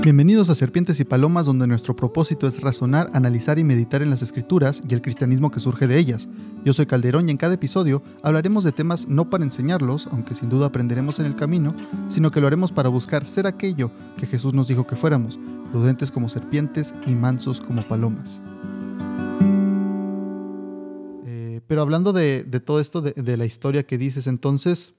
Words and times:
Bienvenidos 0.00 0.48
a 0.48 0.54
Serpientes 0.54 1.00
y 1.00 1.04
Palomas, 1.04 1.46
donde 1.46 1.66
nuestro 1.66 1.96
propósito 1.96 2.46
es 2.46 2.60
razonar, 2.60 3.10
analizar 3.14 3.58
y 3.58 3.64
meditar 3.64 4.00
en 4.00 4.10
las 4.10 4.22
escrituras 4.22 4.80
y 4.88 4.94
el 4.94 5.02
cristianismo 5.02 5.50
que 5.50 5.58
surge 5.58 5.88
de 5.88 5.98
ellas. 5.98 6.28
Yo 6.64 6.72
soy 6.72 6.86
Calderón 6.86 7.28
y 7.28 7.32
en 7.32 7.36
cada 7.36 7.54
episodio 7.54 8.00
hablaremos 8.22 8.62
de 8.62 8.70
temas 8.70 9.08
no 9.08 9.28
para 9.28 9.42
enseñarlos, 9.42 10.06
aunque 10.12 10.36
sin 10.36 10.50
duda 10.50 10.66
aprenderemos 10.66 11.18
en 11.18 11.26
el 11.26 11.34
camino, 11.34 11.74
sino 12.08 12.30
que 12.30 12.40
lo 12.40 12.46
haremos 12.46 12.70
para 12.70 12.88
buscar 12.88 13.26
ser 13.26 13.48
aquello 13.48 13.90
que 14.16 14.28
Jesús 14.28 14.54
nos 14.54 14.68
dijo 14.68 14.86
que 14.86 14.94
fuéramos, 14.94 15.36
prudentes 15.72 16.12
como 16.12 16.28
serpientes 16.28 16.94
y 17.04 17.10
mansos 17.10 17.60
como 17.60 17.82
palomas. 17.82 18.40
Eh, 21.26 21.60
pero 21.66 21.82
hablando 21.82 22.12
de, 22.12 22.44
todo 22.64 22.78
esto, 22.78 23.02
de, 23.02 23.14
de 23.14 23.36
la 23.36 23.46
historia 23.46 23.84
que 23.84 23.98
dices, 23.98 24.28
entonces, 24.28 24.94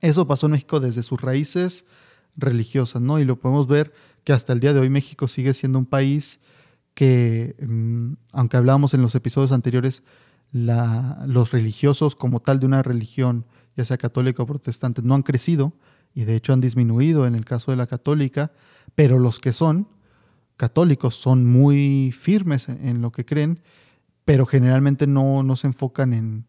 eso 0.00 0.26
pasó 0.26 0.46
en 0.46 0.52
México 0.52 0.80
desde 0.80 1.04
sus 1.04 1.20
raíces 1.20 1.84
religiosas, 2.36 3.02
¿no? 3.02 3.18
Y 3.18 3.24
lo 3.24 3.36
podemos 3.36 3.66
ver 3.66 3.92
que 4.24 4.32
hasta 4.32 4.52
el 4.52 4.60
día 4.60 4.72
de 4.72 4.80
hoy 4.80 4.90
México 4.90 5.28
sigue 5.28 5.54
siendo 5.54 5.78
un 5.78 5.86
país 5.86 6.40
que, 6.94 7.56
mm, 7.60 8.12
aunque 8.32 8.56
hablábamos 8.56 8.94
en 8.94 9.02
los 9.02 9.14
episodios 9.14 9.52
anteriores, 9.52 10.02
los 10.52 11.52
religiosos 11.52 12.16
como 12.16 12.40
tal 12.40 12.58
de 12.58 12.66
una 12.66 12.82
religión, 12.82 13.46
ya 13.76 13.84
sea 13.84 13.96
católica 13.98 14.42
o 14.42 14.46
protestante, 14.46 15.00
no 15.02 15.14
han 15.14 15.22
crecido 15.22 15.72
y 16.12 16.24
de 16.24 16.34
hecho 16.34 16.52
han 16.52 16.60
disminuido 16.60 17.26
en 17.26 17.36
el 17.36 17.44
caso 17.44 17.70
de 17.70 17.76
la 17.76 17.86
católica, 17.86 18.50
pero 18.96 19.18
los 19.18 19.38
que 19.38 19.52
son 19.52 19.86
católicos 20.56 21.14
son 21.14 21.46
muy 21.46 22.12
firmes 22.12 22.68
en, 22.68 23.00
lo 23.00 23.12
que 23.12 23.24
creen, 23.24 23.62
pero 24.24 24.44
generalmente 24.44 25.06
no, 25.06 25.42
no 25.42 25.56
se 25.56 25.68
enfocan 25.68 26.12
en, 26.12 26.46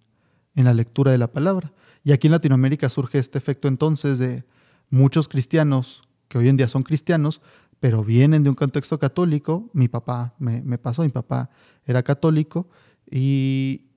en 0.55 0.65
la 0.65 0.73
lectura 0.73 1.11
de 1.11 1.17
la 1.17 1.31
palabra. 1.31 1.71
Y 2.03 2.11
aquí 2.11 2.27
en 2.27 2.31
Latinoamérica 2.31 2.89
surge 2.89 3.19
este 3.19 3.37
efecto 3.37 3.67
entonces 3.67 4.17
de 4.17 4.43
muchos 4.91 5.27
cristianos 5.27 6.03
que 6.27 6.37
hoy 6.37 6.47
en 6.47 6.57
día 6.57 6.67
son 6.67 6.83
cristianos, 6.83 7.41
pero 7.79 8.03
vienen 8.03 8.43
de 8.43 8.49
un 8.49 8.55
contexto 8.55 8.99
católico. 8.99 9.69
Mi 9.73 9.87
papá 9.87 10.35
me, 10.37 10.77
pasó, 10.77 11.01
mi 11.01 11.09
papá 11.09 11.49
era 11.85 12.03
católico 12.03 12.69
y, 13.09 13.87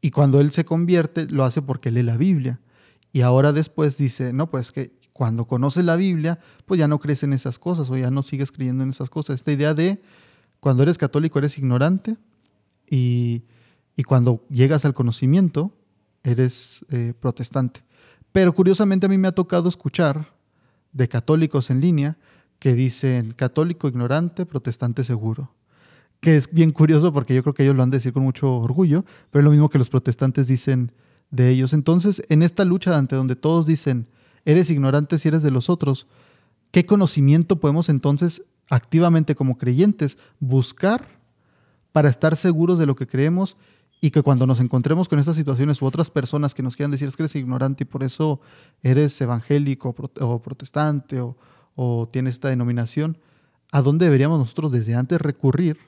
y, 0.00 0.10
cuando 0.10 0.40
él 0.40 0.50
se 0.52 0.64
convierte 0.64 1.26
lo 1.26 1.44
hace 1.44 1.60
porque 1.60 1.90
lee 1.90 2.02
la 2.02 2.16
Biblia. 2.16 2.60
Y 3.12 3.20
ahora 3.20 3.52
después 3.52 3.98
dice, 3.98 4.32
no, 4.32 4.50
pues 4.50 4.72
que 4.72 4.96
cuando 5.12 5.46
conoces 5.46 5.84
la 5.84 5.96
Biblia, 5.96 6.38
pues 6.64 6.78
ya 6.78 6.88
no 6.88 6.98
crees 6.98 7.22
en 7.22 7.32
esas 7.32 7.58
cosas 7.58 7.90
o 7.90 7.96
ya 7.96 8.10
no 8.10 8.22
sigues 8.22 8.50
creyendo 8.50 8.84
en 8.84 8.90
esas 8.90 9.10
cosas. 9.10 9.34
Esta 9.34 9.52
idea 9.52 9.74
de 9.74 10.02
cuando 10.60 10.82
eres 10.82 10.98
católico 10.98 11.38
eres 11.38 11.58
ignorante 11.58 12.16
y, 12.88 13.44
y 13.96 14.02
cuando 14.02 14.44
llegas 14.48 14.84
al 14.84 14.94
conocimiento 14.94 15.72
eres 16.22 16.84
eh, 16.90 17.14
protestante. 17.18 17.82
Pero 18.32 18.54
curiosamente 18.54 19.06
a 19.06 19.08
mí 19.08 19.16
me 19.16 19.28
ha 19.28 19.32
tocado 19.32 19.68
escuchar 19.68 20.35
de 20.92 21.08
católicos 21.08 21.70
en 21.70 21.80
línea 21.80 22.16
que 22.58 22.74
dicen 22.74 23.32
católico 23.32 23.88
ignorante, 23.88 24.46
protestante 24.46 25.04
seguro. 25.04 25.52
Que 26.20 26.36
es 26.36 26.50
bien 26.50 26.72
curioso 26.72 27.12
porque 27.12 27.34
yo 27.34 27.42
creo 27.42 27.54
que 27.54 27.62
ellos 27.62 27.76
lo 27.76 27.82
han 27.82 27.90
de 27.90 27.98
decir 27.98 28.12
con 28.12 28.22
mucho 28.22 28.56
orgullo, 28.56 29.04
pero 29.30 29.40
es 29.40 29.44
lo 29.44 29.50
mismo 29.50 29.68
que 29.68 29.78
los 29.78 29.90
protestantes 29.90 30.46
dicen 30.46 30.92
de 31.30 31.50
ellos. 31.50 31.72
Entonces, 31.72 32.22
en 32.28 32.42
esta 32.42 32.64
lucha 32.64 32.96
ante 32.96 33.16
donde 33.16 33.36
todos 33.36 33.66
dicen, 33.66 34.08
eres 34.44 34.70
ignorante 34.70 35.18
si 35.18 35.28
eres 35.28 35.42
de 35.42 35.50
los 35.50 35.68
otros, 35.68 36.06
¿qué 36.70 36.86
conocimiento 36.86 37.60
podemos 37.60 37.88
entonces 37.88 38.42
activamente 38.70 39.34
como 39.34 39.58
creyentes 39.58 40.18
buscar 40.40 41.06
para 41.92 42.08
estar 42.08 42.36
seguros 42.36 42.78
de 42.78 42.86
lo 42.86 42.96
que 42.96 43.06
creemos 43.06 43.56
y 44.06 44.12
que 44.12 44.22
cuando 44.22 44.46
nos 44.46 44.60
encontremos 44.60 45.08
con 45.08 45.18
estas 45.18 45.34
situaciones 45.34 45.82
u 45.82 45.84
otras 45.84 46.12
personas 46.12 46.54
que 46.54 46.62
nos 46.62 46.76
quieran 46.76 46.92
decir 46.92 47.08
es 47.08 47.16
que 47.16 47.24
eres 47.24 47.34
ignorante 47.34 47.82
y 47.82 47.86
por 47.86 48.04
eso 48.04 48.40
eres 48.80 49.20
evangélico 49.20 49.96
o 50.20 50.42
protestante 50.42 51.20
o, 51.20 51.36
o 51.74 52.08
tienes 52.08 52.34
esta 52.34 52.48
denominación, 52.48 53.18
¿a 53.72 53.82
dónde 53.82 54.04
deberíamos 54.04 54.38
nosotros 54.38 54.70
desde 54.70 54.94
antes 54.94 55.20
recurrir 55.20 55.78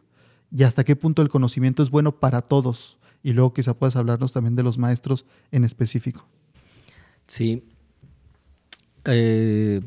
y 0.50 0.64
hasta 0.64 0.82
qué 0.82 0.96
punto 0.96 1.22
el 1.22 1.28
conocimiento 1.28 1.80
es 1.80 1.90
bueno 1.90 2.18
para 2.18 2.42
todos? 2.42 2.98
Y 3.22 3.34
luego 3.34 3.54
quizá 3.54 3.74
puedas 3.74 3.94
hablarnos 3.94 4.32
también 4.32 4.56
de 4.56 4.64
los 4.64 4.78
maestros 4.78 5.24
en 5.52 5.62
específico. 5.62 6.26
Sí. 7.28 7.68
Eh, 9.04 9.80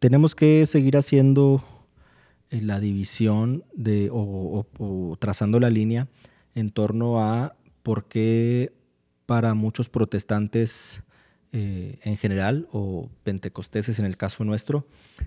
tenemos 0.00 0.34
que 0.34 0.66
seguir 0.66 0.98
haciendo 0.98 1.64
eh, 2.50 2.60
la 2.60 2.78
división 2.78 3.64
o 4.12 5.16
trazando 5.18 5.58
la 5.60 5.70
línea 5.70 6.08
en 6.58 6.70
torno 6.70 7.22
a 7.22 7.56
por 7.82 8.08
qué 8.08 8.72
para 9.26 9.54
muchos 9.54 9.88
protestantes 9.88 11.02
eh, 11.52 11.98
en 12.02 12.16
general 12.16 12.68
o 12.72 13.08
pentecosteses 13.22 13.98
en 13.98 14.06
el 14.06 14.16
caso 14.16 14.44
nuestro, 14.44 14.86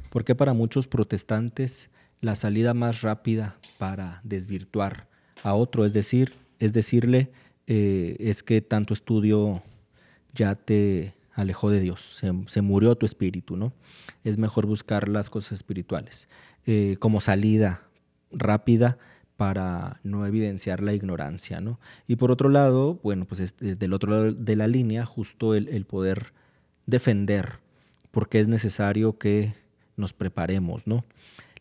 por 0.10 0.26
qué 0.26 0.36
para 0.36 0.54
muchos 0.54 0.88
protestantes 0.88 1.90
la 2.20 2.36
salida 2.36 2.74
más 2.74 3.02
rápida 3.02 3.58
para 3.78 4.20
desvirtuar 4.24 5.08
a 5.42 5.56
otro, 5.56 5.86
es 5.86 5.94
decir, 5.94 6.34
es 6.60 6.74
decirle, 6.74 7.32
eh, 7.66 8.18
es 8.20 8.44
que 8.44 8.62
tanto 8.62 8.94
estudio 8.94 9.64
ya 10.34 10.56
te 10.56 11.16
alejó 11.34 11.70
de 11.70 11.80
Dios, 11.80 12.22
se, 12.48 12.62
murió 12.62 12.96
tu 12.96 13.06
espíritu, 13.06 13.56
¿no? 13.56 13.74
Es 14.24 14.38
mejor 14.38 14.66
buscar 14.66 15.08
las 15.08 15.30
cosas 15.30 15.54
espirituales 15.54 16.28
eh, 16.66 16.98
como 17.00 17.22
salida 17.22 17.84
rápida 18.32 18.98
para 19.42 20.00
no 20.04 20.28
evidenciar 20.28 20.84
la 20.84 20.94
ignorancia, 20.94 21.62
¿no? 21.62 21.80
Y 22.06 22.18
por 22.18 22.32
otro 22.32 22.48
lado, 22.48 23.00
bueno, 23.02 23.26
pues 23.26 23.40
es 23.40 23.56
del 23.58 23.92
otro 23.92 24.12
lado 24.12 24.34
de 24.34 24.56
la 24.56 24.68
línea, 24.68 25.04
justo 25.04 25.56
el, 25.56 25.84
poder 25.86 26.32
defender, 26.86 27.54
porque 28.12 28.40
es 28.40 28.48
necesario 28.48 29.18
que 29.18 29.56
nos 29.98 30.14
preparemos, 30.14 30.86
¿no? 30.86 31.06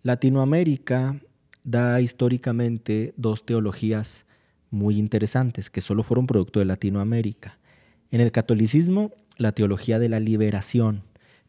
Latinoamérica 0.03 1.23
da 1.65 2.03
históricamente 2.03 3.15
dos 3.17 3.47
teologías 3.47 4.27
muy 4.69 4.99
interesantes 4.99 5.71
que 5.71 5.81
solo 5.81 6.03
fueron 6.03 6.27
producto 6.27 6.59
de 6.59 6.67
Latinoamérica. 6.67 7.59
En 8.11 8.21
el 8.21 8.31
catolicismo, 8.31 9.11
la 9.39 9.53
teología 9.53 9.99
de 9.99 10.11
la 10.11 10.21
liberación, 10.21 11.03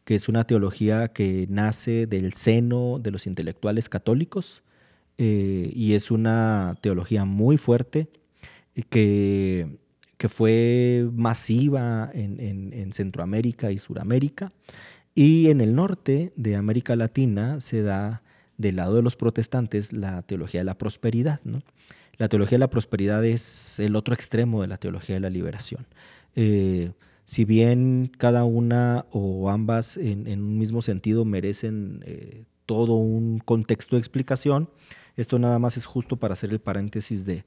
que 0.06 0.14
es 0.14 0.30
una 0.30 0.44
teología 0.44 1.08
que 1.08 1.46
nace 1.50 2.06
del 2.06 2.32
seno 2.32 2.98
de 2.98 3.10
los 3.10 3.26
intelectuales 3.26 3.90
católicos, 3.90 4.62
eh, 5.18 5.70
y 5.74 5.94
es 5.94 6.10
una 6.10 6.76
teología 6.80 7.24
muy 7.24 7.56
fuerte 7.56 8.08
que, 8.90 9.78
que 10.16 10.28
fue 10.28 11.08
masiva 11.12 12.10
en, 12.14 12.92
Centroamérica 12.92 13.72
y 13.72 13.78
Suramérica. 13.78 14.52
Y 15.14 15.50
en 15.50 15.60
el 15.60 15.74
norte 15.74 16.32
de 16.36 16.56
América 16.56 16.96
Latina 16.96 17.60
se 17.60 17.82
da 17.82 18.22
del 18.56 18.76
lado 18.76 18.94
de 18.94 19.02
los 19.02 19.16
protestantes 19.16 19.92
la 19.92 20.22
teología 20.22 20.60
de 20.60 20.64
la 20.64 20.78
prosperidad. 20.78 21.40
La 22.18 22.28
teología 22.28 22.56
de 22.56 22.60
la 22.60 22.70
prosperidad 22.70 23.24
es 23.24 23.80
el 23.80 23.96
otro 23.96 24.14
extremo 24.14 24.62
de 24.62 24.68
la 24.68 24.76
teología 24.76 25.16
de 25.16 25.20
la 25.20 25.30
liberación. 25.30 25.86
Eh, 26.36 26.92
si 27.24 27.44
bien 27.44 28.10
cada 28.16 28.44
una 28.44 29.06
o 29.10 29.50
ambas 29.50 29.96
en, 29.96 30.28
un 30.28 30.58
mismo 30.58 30.82
sentido 30.82 31.24
merecen 31.24 32.02
eh, 32.06 32.44
todo 32.66 32.94
un 32.94 33.38
contexto 33.38 33.96
de 33.96 34.00
explicación, 34.00 34.70
esto 35.16 35.38
nada 35.38 35.58
más 35.58 35.76
es 35.76 35.84
justo 35.84 36.16
para 36.16 36.32
hacer 36.32 36.50
el 36.50 36.60
paréntesis 36.60 37.26
de, 37.26 37.44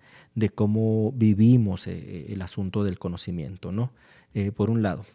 cómo 0.53 1.11
vivimos 1.13 1.87
eh, 1.87 1.93
eh, 1.93 2.25
el 2.29 2.41
asunto 2.41 2.83
del 2.83 2.99
conocimiento, 2.99 3.71
¿no? 3.71 3.91
Eh, 4.33 4.51
por 4.51 4.69
un 4.69 4.81
lado. 4.81 5.05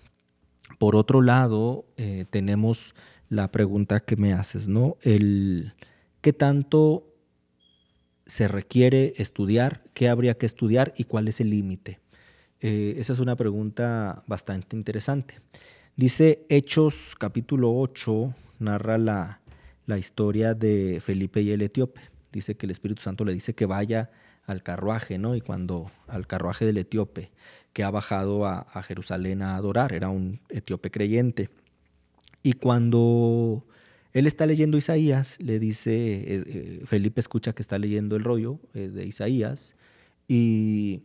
Por 0.78 0.96
otro 0.96 1.20
lado, 1.20 1.84
tenemos 2.30 2.94
la 3.28 3.50
pregunta 3.50 4.00
que 4.00 4.16
me 4.16 4.32
haces, 4.32 4.68
¿no? 4.68 4.96
El, 5.02 5.74
¿Qué 6.20 6.32
tanto 6.32 7.12
se 8.24 8.46
requiere 8.46 9.12
estudiar? 9.16 9.82
¿Qué 9.94 10.08
habría 10.08 10.38
que 10.38 10.46
estudiar? 10.46 10.92
¿Y 10.96 11.04
cuál 11.04 11.26
es 11.28 11.40
el 11.40 11.50
límite? 11.50 12.00
esa 12.60 13.14
es 13.14 13.18
una 13.18 13.36
pregunta 13.36 14.22
bastante 14.26 14.76
interesante. 14.76 15.40
Dice 15.96 16.46
Hechos 16.48 17.14
capítulo 17.18 17.74
8, 17.74 18.34
narra 18.58 18.96
la, 18.96 19.40
la 19.86 19.98
historia 19.98 20.54
de 20.54 21.00
Felipe 21.00 21.42
y 21.42 21.50
el 21.50 21.62
etíope 21.62 22.00
dice 22.32 22.56
que 22.56 22.66
el 22.66 22.70
Espíritu 22.70 23.02
Santo 23.02 23.24
le 23.24 23.32
dice 23.32 23.54
que 23.54 23.66
vaya 23.66 24.10
al 24.46 24.62
carruaje, 24.62 25.18
¿no? 25.18 25.36
Y 25.36 25.40
cuando 25.40 25.90
al 26.08 26.26
carruaje 26.26 26.64
del 26.64 26.78
etíope, 26.78 27.30
que 27.72 27.84
ha 27.84 27.90
bajado 27.90 28.46
a, 28.46 28.64
Jerusalén 28.82 29.42
a 29.42 29.56
adorar, 29.56 29.92
era 29.92 30.08
un 30.08 30.40
etíope 30.48 30.90
creyente. 30.90 31.50
Y 32.42 32.54
cuando 32.54 33.64
él 34.12 34.26
está 34.26 34.46
leyendo 34.46 34.76
Isaías, 34.76 35.36
le 35.38 35.60
dice, 35.60 35.92
eh, 35.92 36.42
eh, 36.46 36.82
Felipe 36.86 37.20
escucha 37.20 37.52
que 37.52 37.62
está 37.62 37.78
leyendo 37.78 38.16
el 38.16 38.24
rollo 38.24 38.58
eh, 38.74 38.88
de 38.88 39.06
Isaías, 39.06 39.76
y, 40.26 41.02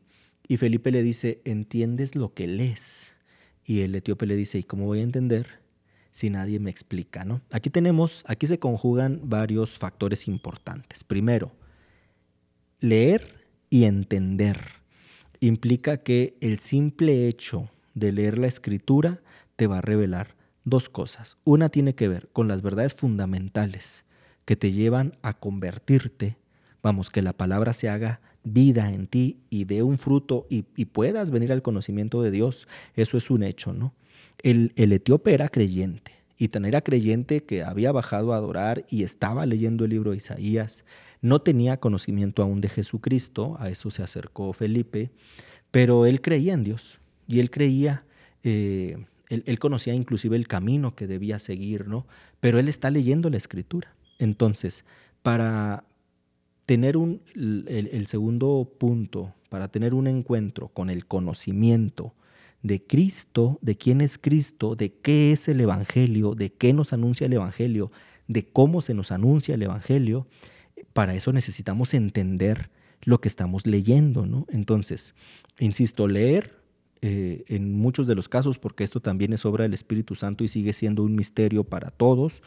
y 0.48 0.58
Felipe 0.58 0.92
le 0.92 1.04
dice, 1.04 1.42
¿entiendes 1.46 2.16
lo 2.16 2.34
que 2.34 2.48
lees? 2.48 3.16
Y 3.64 3.82
el 3.82 3.94
etíope 3.96 4.26
le 4.26 4.36
dice, 4.36 4.60
¿y 4.60 4.64
cómo 4.64 4.86
voy 4.86 5.00
a 5.00 5.04
entender? 5.04 5.65
Si 6.16 6.30
nadie 6.30 6.60
me 6.60 6.70
explica, 6.70 7.26
¿no? 7.26 7.42
Aquí 7.52 7.70
tenemos, 7.70 8.24
aquí 8.26 8.48
se 8.48 8.58
conjugan 8.58 9.20
varios 9.26 9.72
factores 9.78 10.30
importantes. 10.30 11.04
Primero, 11.04 11.52
leer 12.80 13.50
y 13.70 13.84
entender 13.84 14.62
implica 15.42 15.98
que 15.98 16.38
el 16.40 16.60
simple 16.60 17.28
hecho 17.28 17.70
de 17.96 18.14
leer 18.14 18.38
la 18.38 18.48
escritura 18.48 19.20
te 19.58 19.68
va 19.68 19.80
a 19.80 19.82
revelar 19.82 20.38
dos 20.64 20.88
cosas. 20.88 21.36
Una 21.44 21.68
tiene 21.68 21.96
que 21.96 22.08
ver 22.08 22.30
con 22.32 22.48
las 22.48 22.62
verdades 22.62 22.94
fundamentales 22.94 24.06
que 24.46 24.56
te 24.56 24.72
llevan 24.72 25.18
a 25.22 25.34
convertirte, 25.34 26.38
vamos, 26.82 27.10
que 27.10 27.24
la 27.24 27.34
palabra 27.34 27.74
se 27.74 27.90
haga 27.90 28.22
vida 28.46 28.90
en 28.90 29.08
ti 29.08 29.42
y 29.50 29.66
dé 29.66 29.84
un 29.84 29.98
fruto 29.98 30.48
y, 30.50 30.64
puedas 30.86 31.30
venir 31.30 31.52
al 31.52 31.62
conocimiento 31.62 32.22
de 32.22 32.32
Dios, 32.32 32.70
eso 32.94 33.18
es 33.18 33.30
un 33.30 33.44
hecho, 33.44 33.74
¿no? 33.74 33.94
El, 34.46 34.74
etíope 34.76 35.34
era 35.34 35.50
creyente 35.50 36.12
y 36.38 36.50
tan 36.50 36.66
era 36.66 36.82
creyente 36.82 37.44
que 37.44 37.64
había 37.64 37.92
bajado 37.92 38.32
a 38.32 38.38
adorar 38.38 38.86
y 38.92 39.04
estaba 39.04 39.46
leyendo 39.48 39.86
el 39.86 39.90
libro 39.90 40.12
de 40.12 40.18
Isaías, 40.18 40.86
no 41.22 41.42
tenía 41.42 41.78
conocimiento 41.78 42.44
aún 42.44 42.62
de 42.62 42.70
Jesucristo, 42.70 43.56
a 43.58 43.70
eso 43.70 43.90
se 43.90 44.04
acercó 44.04 44.54
Felipe, 44.54 45.10
pero 45.72 46.06
él 46.06 46.22
creía 46.22 46.54
en 46.54 46.64
Dios 46.64 47.00
y 47.28 47.40
él 47.40 47.50
creía, 47.50 48.04
eh, 48.44 49.04
él, 49.30 49.58
conocía 49.58 49.96
inclusive 49.96 50.36
el 50.36 50.48
camino 50.48 50.94
que 50.94 51.08
debía 51.08 51.40
seguir, 51.40 51.88
¿no? 51.88 52.06
Pero 52.40 52.60
él 52.60 52.68
está 52.68 52.92
leyendo 52.92 53.32
la 53.32 53.38
escritura. 53.38 53.96
Entonces, 54.20 54.86
para, 55.24 55.86
tener 56.66 56.98
un, 56.98 57.22
el, 57.36 58.08
segundo 58.08 58.72
punto, 58.78 59.34
para 59.50 59.68
tener 59.70 59.94
un 59.94 60.08
encuentro 60.08 60.68
con 60.70 60.90
el 60.90 61.06
conocimiento 61.06 62.14
de 62.66 62.82
Cristo, 62.84 63.60
de 63.62 63.78
quién 63.78 64.02
es 64.02 64.18
Cristo, 64.18 64.76
de 64.76 64.92
qué 64.92 65.32
es 65.32 65.48
el 65.48 65.62
Evangelio, 65.62 66.34
de 66.34 66.52
qué 66.52 66.74
nos 66.74 66.94
anuncia 66.94 67.28
el 67.28 67.34
Evangelio, 67.34 67.92
de 68.28 68.48
cómo 68.48 68.82
se 68.82 68.96
nos 68.96 69.12
anuncia 69.12 69.54
el 69.54 69.62
Evangelio, 69.62 70.26
para 70.92 71.14
eso 71.14 71.32
necesitamos 71.32 71.94
entender 71.94 72.72
lo 73.04 73.22
que 73.22 73.28
estamos 73.28 73.68
leyendo, 73.68 74.26
¿no? 74.26 74.48
Entonces, 74.50 75.14
insisto, 75.60 76.08
leer 76.08 76.60
eh, 77.04 77.44
en 77.50 77.78
muchos 77.78 78.08
de 78.08 78.16
los 78.16 78.30
casos, 78.30 78.58
porque 78.58 78.84
esto 78.84 79.00
también 79.00 79.32
es 79.32 79.46
obra 79.46 79.62
del 79.62 79.76
Espíritu 79.76 80.16
Santo 80.16 80.44
y 80.44 80.48
sigue 80.48 80.74
siendo 80.74 81.04
un 81.04 81.14
misterio 81.14 81.66
para 81.66 81.92
todos, 81.92 82.42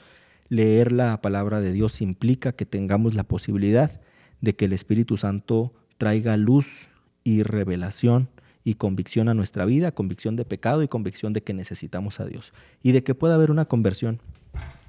leer 0.48 0.90
la 0.90 1.20
palabra 1.22 1.60
de 1.60 1.72
Dios 1.72 2.00
implica 2.00 2.50
que 2.50 2.66
tengamos 2.66 3.14
la 3.14 3.22
posibilidad 3.22 4.00
de 4.40 4.56
que 4.56 4.64
el 4.64 4.72
Espíritu 4.72 5.16
Santo 5.16 5.74
traiga 5.96 6.36
luz 6.36 6.88
y 7.22 7.44
revelación 7.44 8.30
y 8.68 8.74
convicción 8.74 9.30
a 9.30 9.34
nuestra 9.34 9.64
vida, 9.64 9.92
convicción 9.92 10.36
de 10.36 10.44
pecado 10.44 10.82
y 10.82 10.88
convicción 10.88 11.32
de 11.32 11.42
que 11.42 11.54
necesitamos 11.54 12.20
a 12.20 12.26
Dios 12.26 12.52
y 12.82 12.92
de 12.92 13.02
que 13.02 13.14
pueda 13.14 13.34
haber 13.34 13.50
una 13.50 13.64
conversión. 13.64 14.20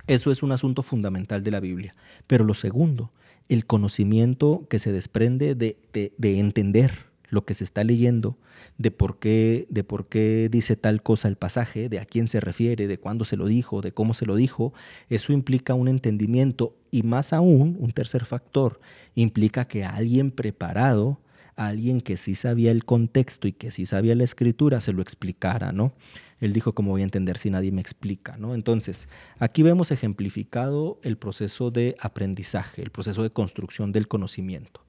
Eso 0.06 0.32
es 0.34 0.44
un 0.44 0.52
asunto 0.52 0.84
fundamental 0.84 1.46
de 1.46 1.52
la 1.52 1.62
Biblia. 1.62 1.96
Pero 2.28 2.44
lo 2.44 2.56
segundo, 2.56 3.10
el 3.48 3.66
conocimiento 3.66 4.68
que 4.70 4.80
se 4.80 4.92
desprende 4.92 5.56
de, 5.56 5.78
de 5.94 6.40
entender 6.40 6.92
lo 7.30 7.46
que 7.46 7.54
se 7.54 7.64
está 7.64 7.86
leyendo, 7.86 8.38
de 8.78 8.92
por 8.92 9.18
qué, 9.18 9.66
de 9.70 9.86
por 9.86 10.10
qué 10.10 10.50
dice 10.52 10.76
tal 10.76 11.02
cosa 11.02 11.30
el 11.30 11.38
pasaje, 11.38 11.88
de 11.88 12.00
a 12.00 12.06
quién 12.06 12.28
se 12.28 12.42
refiere, 12.42 12.86
de 12.86 12.98
cuándo 12.98 13.24
se 13.24 13.38
lo 13.38 13.46
dijo, 13.46 13.80
de 13.80 13.94
cómo 13.94 14.14
se 14.14 14.26
lo 14.26 14.36
dijo, 14.36 14.74
eso 15.08 15.32
implica 15.32 15.74
un 15.74 15.88
entendimiento 15.88 16.76
y 16.92 17.04
más 17.04 17.32
aún, 17.32 17.78
un 17.80 17.94
tercer 17.94 18.26
factor, 18.26 18.82
implica 19.16 19.70
que 19.70 19.86
alguien 19.86 20.32
preparado, 20.32 21.22
alguien 21.60 22.00
que 22.00 22.16
sí 22.16 22.36
sabía 22.36 22.72
el 22.72 22.86
contexto 22.86 23.48
y 23.48 23.52
que 23.52 23.70
sí 23.70 23.86
sabía 23.86 24.16
la 24.16 24.24
escritura, 24.24 24.80
se 24.80 24.94
lo 24.94 25.02
explicara, 25.02 25.74
¿no? 25.74 25.94
Él 26.40 26.54
dijo, 26.54 26.74
¿cómo 26.74 26.92
voy 26.92 27.02
a 27.02 27.04
entender 27.04 27.38
si 27.38 27.50
nadie 27.50 27.72
me 27.74 27.82
explica? 27.82 28.38
¿no? 28.38 28.56
Entonces, 28.56 29.10
aquí 29.40 29.62
vemos 29.62 29.92
ejemplificado 29.92 31.00
el 31.04 31.18
proceso 31.18 31.70
de 31.70 31.98
aprendizaje, 32.00 32.82
el 32.82 32.92
proceso 32.92 33.24
de 33.24 33.30
construcción 33.30 33.92
del 33.92 34.08
conocimiento. 34.08 34.86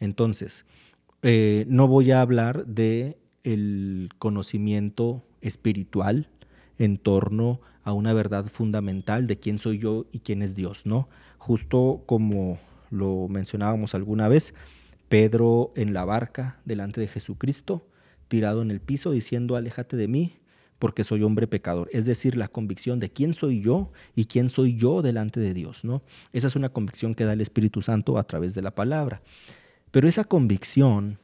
Entonces, 0.00 0.64
eh, 1.22 1.66
no 1.68 1.88
voy 1.88 2.10
a 2.10 2.22
hablar 2.22 2.64
de 2.64 3.18
el 3.42 4.08
conocimiento 4.18 5.22
espiritual 5.42 6.30
en 6.78 6.96
torno 6.96 7.60
a 7.82 7.92
una 7.92 8.14
verdad 8.14 8.46
fundamental 8.46 9.26
de 9.26 9.38
quién 9.38 9.58
soy 9.58 9.78
yo 9.78 10.06
y 10.10 10.20
quién 10.20 10.40
es 10.40 10.54
Dios, 10.54 10.86
¿no? 10.86 11.06
Justo 11.36 12.02
como 12.06 12.58
lo 12.90 13.28
mencionábamos 13.28 13.94
alguna 13.94 14.28
vez, 14.28 14.54
Pedro 15.08 15.72
en 15.76 15.94
la 15.94 16.04
barca 16.04 16.60
delante 16.64 17.00
de 17.00 17.08
Jesucristo, 17.08 17.86
tirado 18.28 18.62
en 18.62 18.70
el 18.70 18.80
piso 18.80 19.10
diciendo, 19.10 19.56
aléjate 19.56 19.96
de 19.96 20.08
mí, 20.08 20.36
porque 20.78 21.04
soy 21.04 21.22
hombre 21.22 21.46
pecador. 21.46 21.88
Es 21.92 22.04
decir, 22.04 22.36
la 22.36 22.48
convicción 22.48 23.00
de 23.00 23.10
quién 23.10 23.34
soy 23.34 23.60
yo 23.60 23.92
y 24.14 24.26
quién 24.26 24.48
soy 24.48 24.76
yo 24.76 25.02
delante 25.02 25.40
de 25.40 25.54
Dios, 25.54 25.84
¿no? 25.84 26.02
Esa 26.32 26.48
es 26.48 26.56
una 26.56 26.68
convicción 26.68 27.14
que 27.14 27.24
da 27.24 27.32
el 27.32 27.40
Espíritu 27.40 27.80
Santo 27.80 28.18
a 28.18 28.24
través 28.24 28.54
de 28.54 28.62
la 28.62 28.74
palabra. 28.74 29.22
Pero 29.90 30.08
esa 30.08 30.24
convicción 30.24 31.18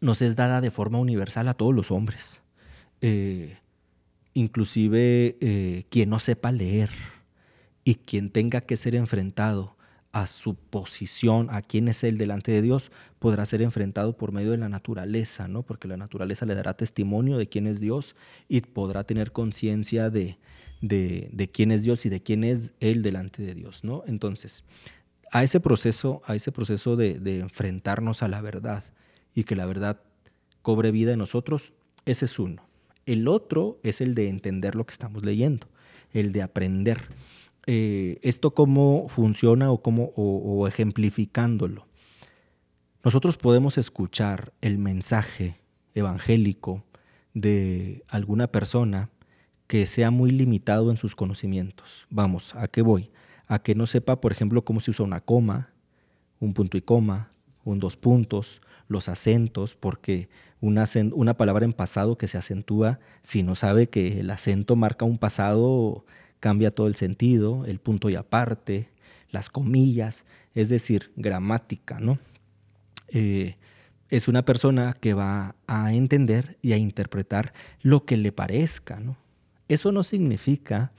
nos 0.00 0.22
es 0.22 0.34
dada 0.34 0.60
de 0.60 0.70
forma 0.70 0.98
universal 0.98 1.48
a 1.48 1.54
todos 1.54 1.74
los 1.74 1.90
hombres. 1.90 2.40
Eh, 3.00 3.58
inclusive 4.34 5.36
eh, 5.40 5.84
quien 5.90 6.10
no 6.10 6.18
sepa 6.18 6.52
leer 6.52 6.90
y 7.84 7.96
quien 7.96 8.30
tenga 8.30 8.62
que 8.62 8.76
ser 8.76 8.94
enfrentado 8.94 9.76
a 10.12 10.26
su 10.26 10.54
posición, 10.54 11.48
a 11.50 11.62
quién 11.62 11.88
es 11.88 12.04
él 12.04 12.18
delante 12.18 12.52
de 12.52 12.62
Dios, 12.62 12.90
podrá 13.18 13.46
ser 13.46 13.62
enfrentado 13.62 14.16
por 14.16 14.32
medio 14.32 14.50
de 14.50 14.58
la 14.58 14.68
naturaleza, 14.68 15.48
¿no? 15.48 15.62
Porque 15.62 15.88
la 15.88 15.96
naturaleza 15.96 16.44
le 16.44 16.54
dará 16.54 16.74
testimonio 16.74 17.38
de 17.38 17.48
quién 17.48 17.66
es 17.66 17.80
Dios 17.80 18.14
y 18.48 18.60
podrá 18.60 19.04
tener 19.04 19.32
conciencia 19.32 20.10
de, 20.10 20.38
de, 20.82 21.50
quién 21.52 21.70
es 21.70 21.82
Dios 21.82 22.04
y 22.04 22.08
de 22.08 22.22
quién 22.22 22.44
es 22.44 22.72
él 22.80 23.02
delante 23.02 23.42
de 23.42 23.54
Dios, 23.54 23.84
¿no? 23.84 24.02
Entonces, 24.06 24.64
a 25.30 25.42
ese 25.42 25.60
proceso, 25.60 26.20
a 26.26 26.34
ese 26.34 26.52
proceso 26.52 26.96
de, 26.96 27.16
enfrentarnos 27.40 28.22
a 28.22 28.28
la 28.28 28.42
verdad 28.42 28.84
y 29.34 29.44
que 29.44 29.56
la 29.56 29.64
verdad 29.64 30.00
cobre 30.60 30.90
vida 30.90 31.12
en 31.12 31.18
nosotros, 31.18 31.72
ese 32.04 32.26
es 32.26 32.38
uno. 32.38 32.66
El 33.06 33.26
otro 33.28 33.80
es 33.82 34.00
el 34.00 34.14
de 34.14 34.28
entender 34.28 34.74
lo 34.74 34.84
que 34.84 34.92
estamos 34.92 35.24
leyendo, 35.24 35.68
el 36.12 36.32
de 36.32 36.42
aprender. 36.42 37.08
Eh, 37.66 38.18
esto 38.22 38.54
cómo 38.54 39.06
funciona 39.08 39.70
o, 39.70 39.82
cómo, 39.82 40.12
o 40.16 40.66
ejemplificándolo. 40.66 41.86
Nosotros 43.04 43.36
podemos 43.36 43.78
escuchar 43.78 44.52
el 44.60 44.78
mensaje 44.78 45.60
evangélico 45.94 46.84
de 47.34 48.04
alguna 48.08 48.46
persona 48.48 49.10
que 49.66 49.86
sea 49.86 50.10
muy 50.10 50.30
limitado 50.30 50.90
en 50.90 50.96
sus 50.96 51.14
conocimientos. 51.14 52.06
Vamos, 52.10 52.54
¿a 52.54 52.68
qué 52.68 52.82
voy? 52.82 53.10
a 53.52 53.58
que 53.58 53.74
no 53.74 53.84
sepa, 53.84 54.18
por 54.18 54.32
ejemplo, 54.32 54.64
cómo 54.64 54.80
se 54.80 54.92
usa 54.92 55.04
una 55.04 55.20
coma, 55.20 55.68
un 56.40 56.54
punto 56.54 56.78
y 56.78 56.80
coma, 56.80 57.32
un 57.64 57.80
dos 57.80 57.98
puntos, 57.98 58.62
los 58.88 59.10
acentos, 59.10 59.76
porque 59.76 60.30
una, 60.60 60.84
una 61.12 61.36
palabra 61.36 61.66
en 61.66 61.74
pasado 61.74 62.16
que 62.16 62.28
se 62.28 62.38
acentúa, 62.38 62.98
si 63.20 63.42
no 63.42 63.54
sabe 63.54 63.90
que 63.90 64.20
el 64.20 64.30
acento 64.30 64.74
marca 64.74 65.04
un 65.04 65.18
pasado, 65.18 66.06
cambia 66.42 66.72
todo 66.72 66.88
el 66.88 66.96
sentido, 66.96 67.64
el 67.66 67.78
punto 67.78 68.10
y 68.10 68.16
aparte, 68.16 68.88
las 69.30 69.48
comillas, 69.48 70.24
es 70.54 70.68
decir, 70.68 71.12
gramática, 71.14 72.00
¿no? 72.00 72.18
Eh, 73.14 73.54
es 74.08 74.26
una 74.26 74.44
persona 74.44 74.92
que 74.92 75.14
va 75.14 75.54
a 75.68 75.94
entender 75.94 76.58
y 76.60 76.72
a 76.72 76.78
interpretar 76.78 77.52
lo 77.80 78.04
que 78.04 78.16
le 78.16 78.32
parezca, 78.32 78.98
¿no? 78.98 79.16
Eso 79.68 79.92
no 79.92 80.02
significa 80.02 80.90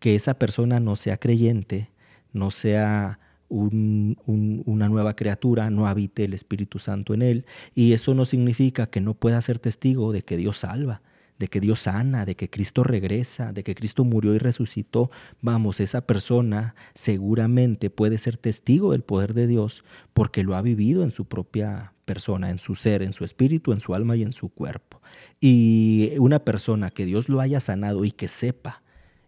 que 0.00 0.16
esa 0.16 0.34
persona 0.34 0.80
no 0.80 0.96
sea 0.96 1.16
creyente, 1.16 1.90
no 2.32 2.50
sea 2.50 3.20
una 3.48 4.88
nueva 4.88 5.14
criatura, 5.14 5.70
no 5.70 5.86
habite 5.86 6.24
el 6.24 6.34
Espíritu 6.34 6.80
Santo 6.80 7.14
en 7.14 7.22
él. 7.22 7.46
Y 7.72 7.92
eso 7.92 8.14
no 8.14 8.24
significa 8.24 8.88
que 8.88 9.00
no 9.00 9.14
pueda 9.14 9.40
ser 9.42 9.60
testigo 9.60 10.12
de 10.12 10.22
que 10.22 10.36
Dios 10.36 10.58
salva, 10.58 11.02
de 11.38 11.48
que 11.48 11.60
Dios 11.60 11.80
sana, 11.80 12.24
de 12.24 12.34
que 12.34 12.50
Cristo 12.50 12.84
regresa, 12.84 13.52
de 13.52 13.62
que 13.62 13.74
Cristo 13.74 14.04
murió 14.04 14.34
y 14.34 14.38
resucitó. 14.38 15.10
Vamos, 15.40 15.80
esa 15.80 16.06
persona 16.06 16.74
seguramente 16.94 17.90
puede 17.90 18.18
ser 18.18 18.36
testigo 18.36 18.92
del 18.92 19.02
poder 19.02 19.34
de 19.34 19.46
Dios 19.46 19.84
porque 20.12 20.42
lo 20.42 20.56
ha 20.56 20.62
vivido 20.62 21.02
en 21.02 21.10
su 21.10 21.26
propia 21.26 21.94
persona, 22.04 22.50
en 22.50 22.58
su 22.58 22.74
ser, 22.74 23.02
en 23.02 23.12
su 23.12 23.24
espíritu, 23.24 23.72
en 23.72 23.80
su 23.80 23.94
alma 23.94 24.16
y 24.16 24.22
en 24.22 24.32
su 24.32 24.48
cuerpo. 24.48 25.00
Y 25.40 26.12
una 26.18 26.40
persona 26.40 26.90
que 26.90 27.06
Dios 27.06 27.28
lo 27.28 27.40
haya 27.40 27.60
sanado 27.60 28.04
y 28.04 28.10
que 28.10 28.28
sepa 28.28 28.82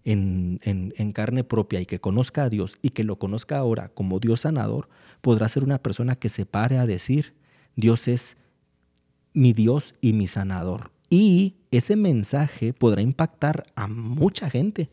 en, 0.04 1.12
carne 1.12 1.44
propia 1.44 1.80
y 1.80 1.86
que 1.86 2.00
conozca 2.00 2.44
a 2.44 2.50
Dios 2.50 2.78
y 2.82 2.90
que 2.90 3.04
lo 3.04 3.18
conozca 3.18 3.58
ahora 3.58 3.90
como 3.90 4.18
Dios 4.18 4.40
sanador, 4.40 4.88
podrá 5.20 5.48
ser 5.48 5.62
una 5.62 5.78
persona 5.78 6.16
que 6.16 6.28
se 6.28 6.46
pare 6.46 6.78
a 6.78 6.86
decir, 6.86 7.34
Dios 7.76 8.08
es 8.08 8.36
mi 9.32 9.52
Dios 9.52 9.94
y 10.00 10.12
mi 10.12 10.26
sanador. 10.26 10.90
Y 11.10 11.56
ese 11.72 11.96
mensaje 11.96 12.72
podrá 12.72 13.02
impactar 13.02 13.66
a 13.74 13.88
mucha 13.88 14.48
gente. 14.48 14.88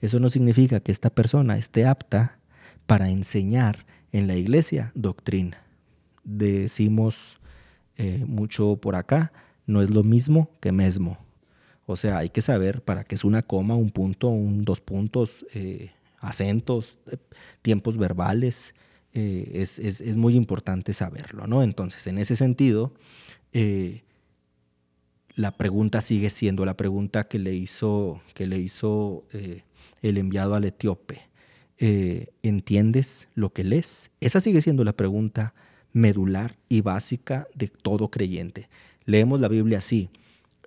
Eso 0.00 0.18
no 0.18 0.28
significa 0.28 0.80
que 0.80 0.92
esta 0.92 1.10
persona 1.10 1.56
esté 1.56 1.86
apta 1.86 2.38
para 2.86 3.10
enseñar 3.10 3.86
en 4.12 4.26
la 4.26 4.34
iglesia 4.34 4.90
doctrina. 4.96 5.62
Decimos 6.24 7.38
eh, 7.96 8.24
mucho 8.26 8.76
por 8.76 8.96
acá, 8.96 9.32
no 9.66 9.82
es 9.82 9.90
lo 9.90 10.02
mismo 10.02 10.50
que 10.60 10.72
mesmo. 10.72 11.18
O 11.86 11.96
sea, 11.96 12.18
hay 12.18 12.30
que 12.30 12.42
saber 12.42 12.82
para 12.82 13.04
qué 13.04 13.14
es 13.14 13.24
una 13.24 13.42
coma, 13.42 13.74
un 13.74 13.90
punto, 13.90 14.28
un 14.28 14.64
dos 14.64 14.80
puntos, 14.80 15.46
eh, 15.54 15.90
acentos, 16.18 16.98
eh, 17.10 17.16
tiempos 17.62 17.96
verbales. 17.96 18.74
Eh, 19.12 19.50
es, 19.54 20.16
muy 20.16 20.36
importante 20.36 20.92
saberlo, 20.92 21.48
¿no? 21.48 21.64
Entonces, 21.64 22.06
en 22.06 22.18
ese 22.18 22.36
sentido, 22.36 22.92
la 25.36 25.52
pregunta 25.52 26.00
sigue 26.00 26.30
siendo 26.30 26.64
la 26.64 26.76
pregunta 26.76 27.24
que 27.24 27.38
le 27.38 27.54
hizo, 27.54 28.20
que 28.34 28.46
le 28.46 28.58
hizo 28.58 29.24
el 30.02 30.18
enviado 30.18 30.54
al 30.54 30.64
etíope. 30.64 31.22
eh, 31.78 32.28
¿entiendes 32.42 33.26
lo 33.34 33.52
que 33.52 33.64
lees? 33.64 34.10
Esa 34.20 34.40
sigue 34.40 34.60
siendo 34.60 34.84
la 34.84 34.92
pregunta 34.92 35.54
medular 35.92 36.56
y 36.68 36.82
básica 36.82 37.48
de 37.54 37.68
todo 37.68 38.10
creyente. 38.10 38.68
Leemos 39.06 39.40
la 39.40 39.48
Biblia 39.48 39.78
así. 39.78 40.10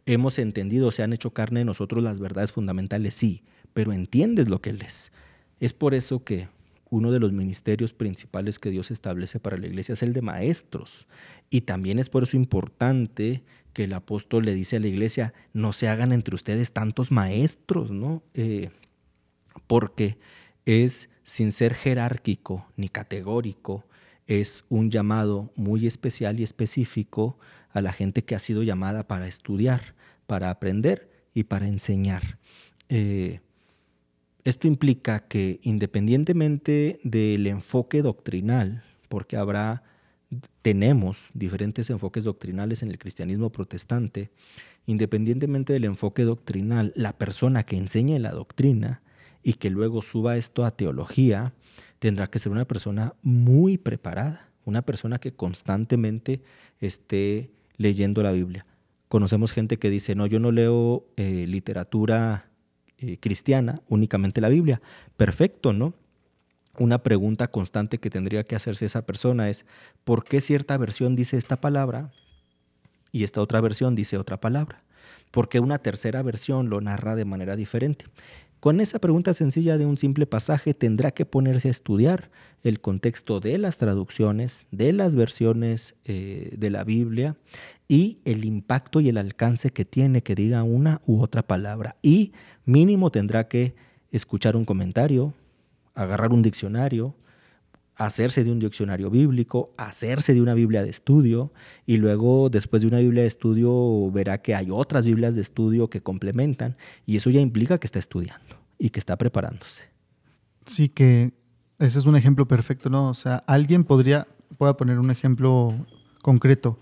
Hemos 0.05 0.39
entendido, 0.39 0.91
se 0.91 1.03
han 1.03 1.13
hecho 1.13 1.31
carne 1.31 1.61
de 1.61 1.65
nosotros 1.65 2.03
las 2.03 2.19
verdades 2.19 2.51
fundamentales, 2.51 3.13
sí, 3.13 3.43
pero 3.73 3.93
¿entiendes 3.93 4.49
lo 4.49 4.59
que 4.59 4.73
lees? 4.73 5.11
Es 5.59 5.71
por 5.71 5.93
eso 5.93 6.23
que 6.23 6.49
uno 6.93 7.11
de 7.11 7.19
los 7.19 7.31
ministerios 7.31 7.91
principales 7.91 8.59
que 8.59 8.69
Dios 8.69 8.91
establece 8.91 9.39
para 9.39 9.57
la 9.57 9.65
iglesia 9.65 9.93
es 9.93 10.03
el 10.03 10.13
de 10.13 10.21
maestros. 10.21 11.07
Y 11.49 11.61
también 11.61 11.97
es 11.97 12.09
por 12.09 12.21
eso 12.21 12.37
importante 12.37 13.43
que 13.73 13.85
el 13.85 13.93
apóstol 13.93 14.45
le 14.45 14.53
dice 14.53 14.75
a 14.75 14.79
la 14.79 14.87
iglesia, 14.87 15.33
no 15.53 15.73
se 15.73 15.87
hagan 15.87 16.11
entre 16.11 16.35
ustedes 16.35 16.71
tantos 16.71 17.11
maestros, 17.11 17.89
¿no? 17.89 18.21
Eh, 18.35 18.69
porque 19.65 20.19
es 20.65 21.09
sin 21.23 21.51
ser 21.51 21.73
jerárquico 21.73 22.67
ni 22.75 22.89
categórico, 22.89 23.85
es 24.27 24.63
un 24.69 24.91
llamado 24.91 25.51
muy 25.55 25.87
especial 25.87 26.39
y 26.39 26.43
específico 26.43 27.39
a 27.71 27.81
la 27.81 27.91
gente 27.91 28.23
que 28.23 28.35
ha 28.35 28.39
sido 28.39 28.61
llamada 28.61 29.07
para 29.07 29.27
estudiar, 29.27 29.95
para 30.27 30.51
aprender 30.51 31.09
y 31.33 31.45
para 31.45 31.67
enseñar. 31.67 32.37
Eh, 32.89 33.39
esto 34.43 34.67
implica 34.67 35.19
que 35.19 35.59
independientemente 35.63 36.99
del 37.03 37.47
enfoque 37.47 38.01
doctrinal, 38.01 38.83
porque 39.07 39.37
habrá, 39.37 39.83
tenemos 40.61 41.17
diferentes 41.33 41.89
enfoques 41.89 42.25
doctrinales 42.25 42.83
en 42.83 42.89
el 42.89 42.97
cristianismo 42.97 43.51
protestante, 43.51 44.31
independientemente 44.85 45.71
del 45.71 45.85
enfoque 45.85 46.23
doctrinal, 46.23 46.91
la 46.95 47.13
persona 47.13 47.63
que 47.63 47.77
enseñe 47.77 48.19
la 48.19 48.31
doctrina 48.31 49.01
y 49.43 49.53
que 49.53 49.69
luego 49.69 50.01
suba 50.01 50.35
esto 50.35 50.65
a 50.65 50.75
teología, 50.75 51.53
tendrá 51.99 52.27
que 52.27 52.39
ser 52.39 52.51
una 52.51 52.65
persona 52.65 53.13
muy 53.21 53.77
preparada, 53.77 54.49
una 54.65 54.81
persona 54.81 55.19
que 55.19 55.33
constantemente 55.33 56.41
esté 56.79 57.51
leyendo 57.77 58.23
la 58.23 58.31
Biblia. 58.31 58.65
Conocemos 59.07 59.51
gente 59.51 59.77
que 59.77 59.89
dice, 59.89 60.15
no, 60.15 60.25
yo 60.25 60.39
no 60.39 60.51
leo 60.51 61.05
eh, 61.15 61.45
literatura 61.47 62.49
eh, 63.03 63.17
cristiana, 63.19 63.81
únicamente 63.89 64.39
la 64.39 64.49
Biblia. 64.49 64.81
Perfecto, 65.17 65.73
¿no? 65.73 65.93
Una 66.79 67.03
pregunta 67.03 67.49
constante 67.49 67.99
que 67.99 68.09
tendría 68.09 68.45
que 68.45 68.55
hacerse 68.55 68.85
esa 68.85 69.05
persona 69.05 69.49
es, 69.49 69.65
¿por 70.03 70.23
qué 70.23 70.41
cierta 70.41 70.77
versión 70.77 71.15
dice 71.15 71.37
esta 71.37 71.59
palabra 71.59 72.11
y 73.11 73.23
esta 73.25 73.41
otra 73.41 73.61
versión 73.61 73.93
dice 73.93 74.17
otra 74.17 74.39
palabra? 74.39 74.83
¿Por 75.31 75.49
qué 75.49 75.59
una 75.59 75.79
tercera 75.79 76.21
versión 76.21 76.69
lo 76.69 76.79
narra 76.79 77.15
de 77.15 77.25
manera 77.25 77.55
diferente? 77.55 78.05
Con 78.63 78.79
esa 78.79 78.99
pregunta 78.99 79.33
sencilla 79.33 79.77
de 79.77 79.85
un 79.85 79.97
simple 79.97 80.25
pasaje 80.25 80.73
tendrá 80.73 81.11
que 81.11 81.25
ponerse 81.25 81.67
a 81.67 81.71
estudiar 81.71 82.31
el 82.63 82.79
contexto 82.79 83.41
de 83.41 83.57
las 83.57 83.77
traducciones, 83.77 84.65
de 84.71 84.93
las 84.93 85.15
versiones 85.15 85.95
eh, 86.05 86.55
de 86.57 86.69
la 86.69 86.85
Biblia 86.85 87.35
y 87.89 88.19
el 88.23 88.45
impacto 88.45 89.01
y 89.01 89.09
el 89.09 89.17
alcance 89.17 89.71
que 89.71 89.83
tiene 89.83 90.23
que 90.23 90.33
diga 90.33 90.63
una 90.63 91.01
u 91.05 91.21
otra 91.21 91.45
palabra. 91.45 91.97
Y 92.01 92.31
mínimo 92.63 93.11
tendrá 93.11 93.49
que 93.49 93.75
escuchar 94.13 94.55
un 94.55 94.63
comentario, 94.63 95.33
agarrar 95.93 96.31
un 96.31 96.41
diccionario, 96.41 97.15
hacerse 97.95 98.43
de 98.43 98.51
un 98.51 98.59
diccionario 98.59 99.09
bíblico, 99.09 99.73
hacerse 99.77 100.33
de 100.33 100.41
una 100.41 100.53
Biblia 100.53 100.83
de 100.83 100.89
estudio 100.89 101.53
y 101.85 101.97
luego 101.97 102.49
después 102.49 102.81
de 102.81 102.87
una 102.87 102.99
Biblia 102.99 103.21
de 103.21 103.27
estudio 103.27 104.09
verá 104.11 104.41
que 104.41 104.55
hay 104.55 104.69
otras 104.71 105.05
Biblias 105.05 105.35
de 105.35 105.41
estudio 105.41 105.89
que 105.89 106.01
complementan 106.01 106.77
y 107.05 107.17
eso 107.17 107.29
ya 107.29 107.39
implica 107.39 107.77
que 107.77 107.87
está 107.87 107.99
estudiando 107.99 108.57
y 108.79 108.89
que 108.89 108.99
está 108.99 109.17
preparándose. 109.17 109.83
Sí, 110.65 110.89
que 110.89 111.33
ese 111.79 111.99
es 111.99 112.05
un 112.05 112.15
ejemplo 112.15 112.47
perfecto, 112.47 112.89
¿no? 112.89 113.09
O 113.09 113.13
sea, 113.13 113.37
alguien 113.47 113.83
podría, 113.83 114.27
voy 114.57 114.69
a 114.69 114.73
poner 114.73 114.99
un 114.99 115.11
ejemplo 115.11 115.75
concreto, 116.21 116.79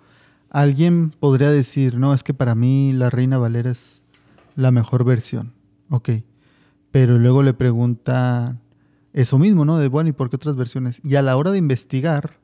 alguien 0.50 1.12
podría 1.12 1.50
decir, 1.50 1.98
no, 1.98 2.13
es 2.13 2.24
que 2.24 2.34
para 2.34 2.56
mí 2.56 2.91
la 2.94 3.10
Reina 3.10 3.38
Valera 3.38 3.72
es 3.72 4.01
la 4.56 4.72
mejor 4.72 5.03
versión, 5.03 5.53
ok, 5.89 6.10
pero 6.91 7.18
luego 7.18 7.41
le 7.41 7.53
pregunta 7.53 8.61
eso 9.13 9.38
mismo, 9.38 9.65
¿no? 9.65 9.77
De, 9.77 9.88
bueno, 9.88 10.10
¿y 10.10 10.13
por 10.13 10.30
qué 10.30 10.38
otras 10.38 10.56
versiones? 10.56 11.01
Y 11.03 11.15
a 11.15 11.22
la 11.22 11.36
hora 11.36 11.51
de 11.51 11.58
investigar, 11.58 12.38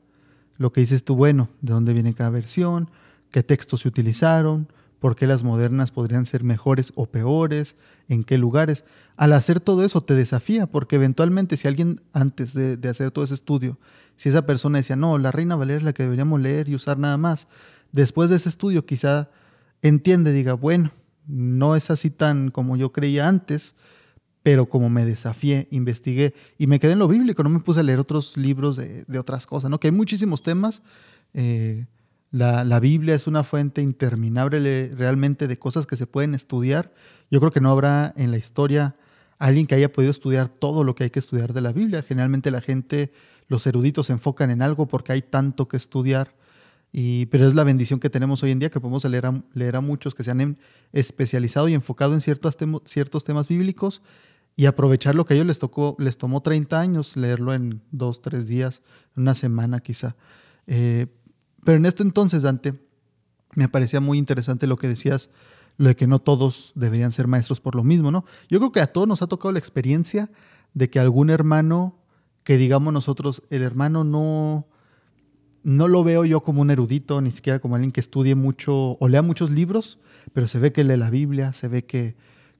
lo 0.58 0.72
que 0.72 0.80
dices 0.80 1.04
tú, 1.04 1.16
bueno, 1.16 1.48
¿de 1.62 1.72
dónde 1.72 1.92
viene 1.92 2.14
cada 2.14 2.30
versión? 2.30 2.90
¿Qué 3.30 3.42
textos 3.42 3.80
se 3.80 3.88
utilizaron? 3.88 4.68
¿Por 4.98 5.14
qué 5.14 5.28
las 5.28 5.44
modernas 5.44 5.92
podrían 5.92 6.26
ser 6.26 6.42
mejores 6.42 6.92
o 6.96 7.06
peores? 7.06 7.76
¿En 8.08 8.24
qué 8.24 8.36
lugares? 8.36 8.84
Al 9.16 9.32
hacer 9.32 9.60
todo 9.60 9.84
eso 9.84 10.00
te 10.00 10.14
desafía, 10.14 10.66
porque 10.66 10.96
eventualmente 10.96 11.56
si 11.56 11.68
alguien 11.68 12.00
antes 12.12 12.54
de, 12.54 12.76
hacer 12.88 13.12
todo 13.12 13.24
ese 13.24 13.34
estudio, 13.34 13.78
si 14.16 14.28
esa 14.28 14.44
persona 14.44 14.78
decía, 14.78 14.96
no, 14.96 15.16
la 15.18 15.30
Reina 15.30 15.54
Valera 15.54 15.78
es 15.78 15.84
la 15.84 15.92
que 15.92 16.02
deberíamos 16.02 16.40
leer 16.40 16.68
y 16.68 16.74
usar 16.74 16.98
nada 16.98 17.16
más, 17.16 17.46
después 17.92 18.28
de 18.30 18.36
ese 18.36 18.48
estudio 18.48 18.84
quizá 18.84 19.30
entiende, 19.82 20.32
diga, 20.32 20.54
bueno, 20.54 20.90
no 21.28 21.76
es 21.76 21.90
así 21.90 22.10
tan 22.10 22.50
como 22.50 22.76
yo 22.76 22.90
creía 22.90 23.28
antes, 23.28 23.76
pero 24.48 24.64
como 24.64 24.88
me 24.88 25.04
desafié, 25.04 25.68
investigué 25.70 26.32
y 26.56 26.68
me 26.68 26.80
quedé 26.80 26.92
en 26.92 27.00
lo 27.00 27.06
bíblico, 27.06 27.42
no 27.42 27.50
me 27.50 27.60
puse 27.60 27.80
a 27.80 27.82
leer 27.82 28.00
otros 28.00 28.38
libros 28.38 28.76
de, 28.76 29.04
otras 29.18 29.46
cosas, 29.46 29.68
¿no? 29.68 29.78
Que 29.78 29.88
hay 29.88 29.92
muchísimos 29.92 30.40
temas. 30.40 30.80
Eh, 31.34 31.84
la, 32.30 32.80
Biblia 32.80 33.14
es 33.14 33.26
una 33.26 33.44
fuente 33.44 33.82
interminable 33.82 34.90
realmente 34.96 35.48
de 35.48 35.58
cosas 35.58 35.84
que 35.84 35.98
se 35.98 36.06
pueden 36.06 36.34
estudiar. 36.34 36.94
Yo 37.30 37.40
creo 37.40 37.52
que 37.52 37.60
no 37.60 37.70
habrá 37.70 38.14
en 38.16 38.30
la 38.30 38.38
historia 38.38 38.96
alguien 39.38 39.66
que 39.66 39.74
haya 39.74 39.92
podido 39.92 40.10
estudiar 40.10 40.48
todo 40.48 40.82
lo 40.82 40.94
que 40.94 41.04
hay 41.04 41.10
que 41.10 41.18
estudiar 41.18 41.52
de 41.52 41.60
la 41.60 41.72
Biblia. 41.74 42.02
Generalmente 42.02 42.50
la 42.50 42.62
gente, 42.62 43.12
los 43.48 43.66
eruditos 43.66 44.06
se 44.06 44.14
enfocan 44.14 44.50
en 44.50 44.62
algo 44.62 44.88
porque 44.88 45.12
hay 45.12 45.20
tanto 45.20 45.68
que 45.68 45.76
estudiar. 45.76 46.34
Y, 46.90 47.26
pero 47.26 47.46
es 47.46 47.54
la 47.54 47.64
bendición 47.64 48.00
que 48.00 48.08
tenemos 48.08 48.42
hoy 48.42 48.52
en 48.52 48.60
día 48.60 48.70
que 48.70 48.80
podemos 48.80 49.04
leer 49.04 49.26
a, 49.26 49.42
leer 49.52 49.76
a 49.76 49.82
muchos 49.82 50.14
que 50.14 50.24
se 50.24 50.30
han 50.30 50.56
especializado 50.94 51.68
y 51.68 51.74
enfocado 51.74 52.14
en 52.14 52.22
ciertos, 52.22 52.56
ciertos 52.86 53.24
temas 53.24 53.46
bíblicos 53.48 54.00
y 54.58 54.66
aprovechar 54.66 55.14
lo 55.14 55.24
que 55.24 55.34
a 55.34 55.36
ellos 55.36 55.46
les, 55.46 55.60
tocó, 55.60 55.94
les 56.00 56.18
tomó 56.18 56.42
30 56.42 56.80
años, 56.80 57.16
leerlo 57.16 57.54
en 57.54 57.80
dos, 57.92 58.20
tres 58.20 58.48
días, 58.48 58.82
una 59.14 59.36
semana 59.36 59.78
quizá. 59.78 60.16
Eh, 60.66 61.06
pero 61.64 61.76
en 61.76 61.86
este 61.86 62.02
entonces, 62.02 62.42
Dante, 62.42 62.74
me 63.54 63.68
parecía 63.68 64.00
muy 64.00 64.18
interesante 64.18 64.66
lo 64.66 64.76
que 64.76 64.88
decías, 64.88 65.30
lo 65.76 65.86
de 65.86 65.94
que 65.94 66.08
no 66.08 66.18
todos 66.18 66.72
deberían 66.74 67.12
ser 67.12 67.28
maestros 67.28 67.60
por 67.60 67.76
lo 67.76 67.84
mismo, 67.84 68.10
¿no? 68.10 68.24
Yo 68.48 68.58
creo 68.58 68.72
que 68.72 68.80
a 68.80 68.88
todos 68.88 69.06
nos 69.06 69.22
ha 69.22 69.28
tocado 69.28 69.52
la 69.52 69.60
experiencia 69.60 70.28
de 70.74 70.90
que 70.90 70.98
algún 70.98 71.30
hermano, 71.30 71.94
que 72.42 72.56
digamos 72.56 72.92
nosotros, 72.92 73.44
el 73.50 73.62
hermano 73.62 74.02
no, 74.02 74.66
no 75.62 75.86
lo 75.86 76.02
veo 76.02 76.24
yo 76.24 76.42
como 76.42 76.62
un 76.62 76.72
erudito, 76.72 77.20
ni 77.20 77.30
siquiera 77.30 77.60
como 77.60 77.76
alguien 77.76 77.92
que 77.92 78.00
estudie 78.00 78.34
mucho 78.34 78.96
o 78.98 79.06
lea 79.06 79.22
muchos 79.22 79.52
libros, 79.52 80.00
pero 80.32 80.48
se 80.48 80.58
ve 80.58 80.72
que 80.72 80.82
lee 80.82 80.96
la 80.96 81.10
Biblia, 81.10 81.52
se 81.52 81.68
ve 81.68 81.84
que, 81.84 82.16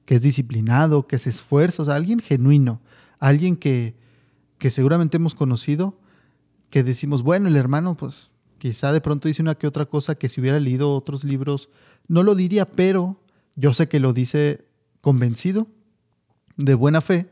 que 0.08 0.14
es 0.14 0.22
disciplinado, 0.22 1.06
que 1.06 1.18
se 1.18 1.28
esfuerza, 1.28 1.82
o 1.82 1.84
sea, 1.84 1.96
alguien 1.96 2.18
genuino, 2.18 2.80
alguien 3.18 3.56
que, 3.56 3.94
que 4.56 4.70
seguramente 4.70 5.18
hemos 5.18 5.34
conocido, 5.34 6.00
que 6.70 6.82
decimos, 6.82 7.22
bueno, 7.22 7.48
el 7.48 7.56
hermano, 7.56 7.94
pues 7.94 8.30
Quizá 8.56 8.90
de 8.90 9.02
pronto 9.02 9.28
dice 9.28 9.40
una 9.40 9.54
que 9.54 9.68
otra 9.68 9.86
cosa 9.86 10.16
que 10.16 10.28
si 10.28 10.40
hubiera 10.40 10.58
leído 10.58 10.94
otros 10.94 11.24
libros 11.24 11.70
no 12.08 12.22
lo 12.22 12.34
diría, 12.34 12.66
pero 12.66 13.22
yo 13.54 13.72
sé 13.72 13.88
que 13.88 14.00
lo 14.00 14.12
dice 14.12 14.66
convencido, 15.00 15.68
de 16.56 16.74
buena 16.74 17.00
fe. 17.00 17.30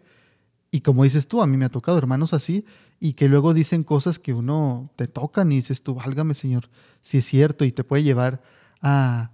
Y 0.70 0.82
como 0.82 1.02
dices 1.02 1.26
tú, 1.26 1.42
a 1.42 1.46
mí 1.46 1.56
me 1.56 1.64
ha 1.64 1.70
tocado 1.70 1.98
hermanos 1.98 2.32
así 2.32 2.64
y 3.00 3.14
que 3.14 3.28
luego 3.28 3.54
dicen 3.54 3.82
cosas 3.82 4.18
que 4.18 4.34
uno 4.34 4.92
te 4.96 5.08
tocan 5.08 5.50
y 5.50 5.56
dices 5.56 5.82
tú, 5.82 5.94
válgame 5.94 6.34
Señor, 6.34 6.68
si 7.02 7.18
es 7.18 7.24
cierto 7.24 7.64
y 7.64 7.72
te 7.72 7.82
puede 7.82 8.04
llevar 8.04 8.42
a, 8.80 9.32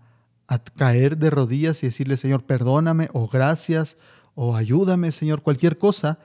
a 0.49 0.59
caer 0.59 1.17
de 1.19 1.31
rodillas 1.31 1.83
y 1.83 1.87
decirle, 1.87 2.17
Señor, 2.17 2.45
perdóname 2.45 3.09
o 3.13 3.29
gracias 3.29 3.97
o 4.35 4.57
ayúdame, 4.57 5.11
Señor, 5.11 5.43
cualquier 5.43 5.79
cosa. 5.79 6.19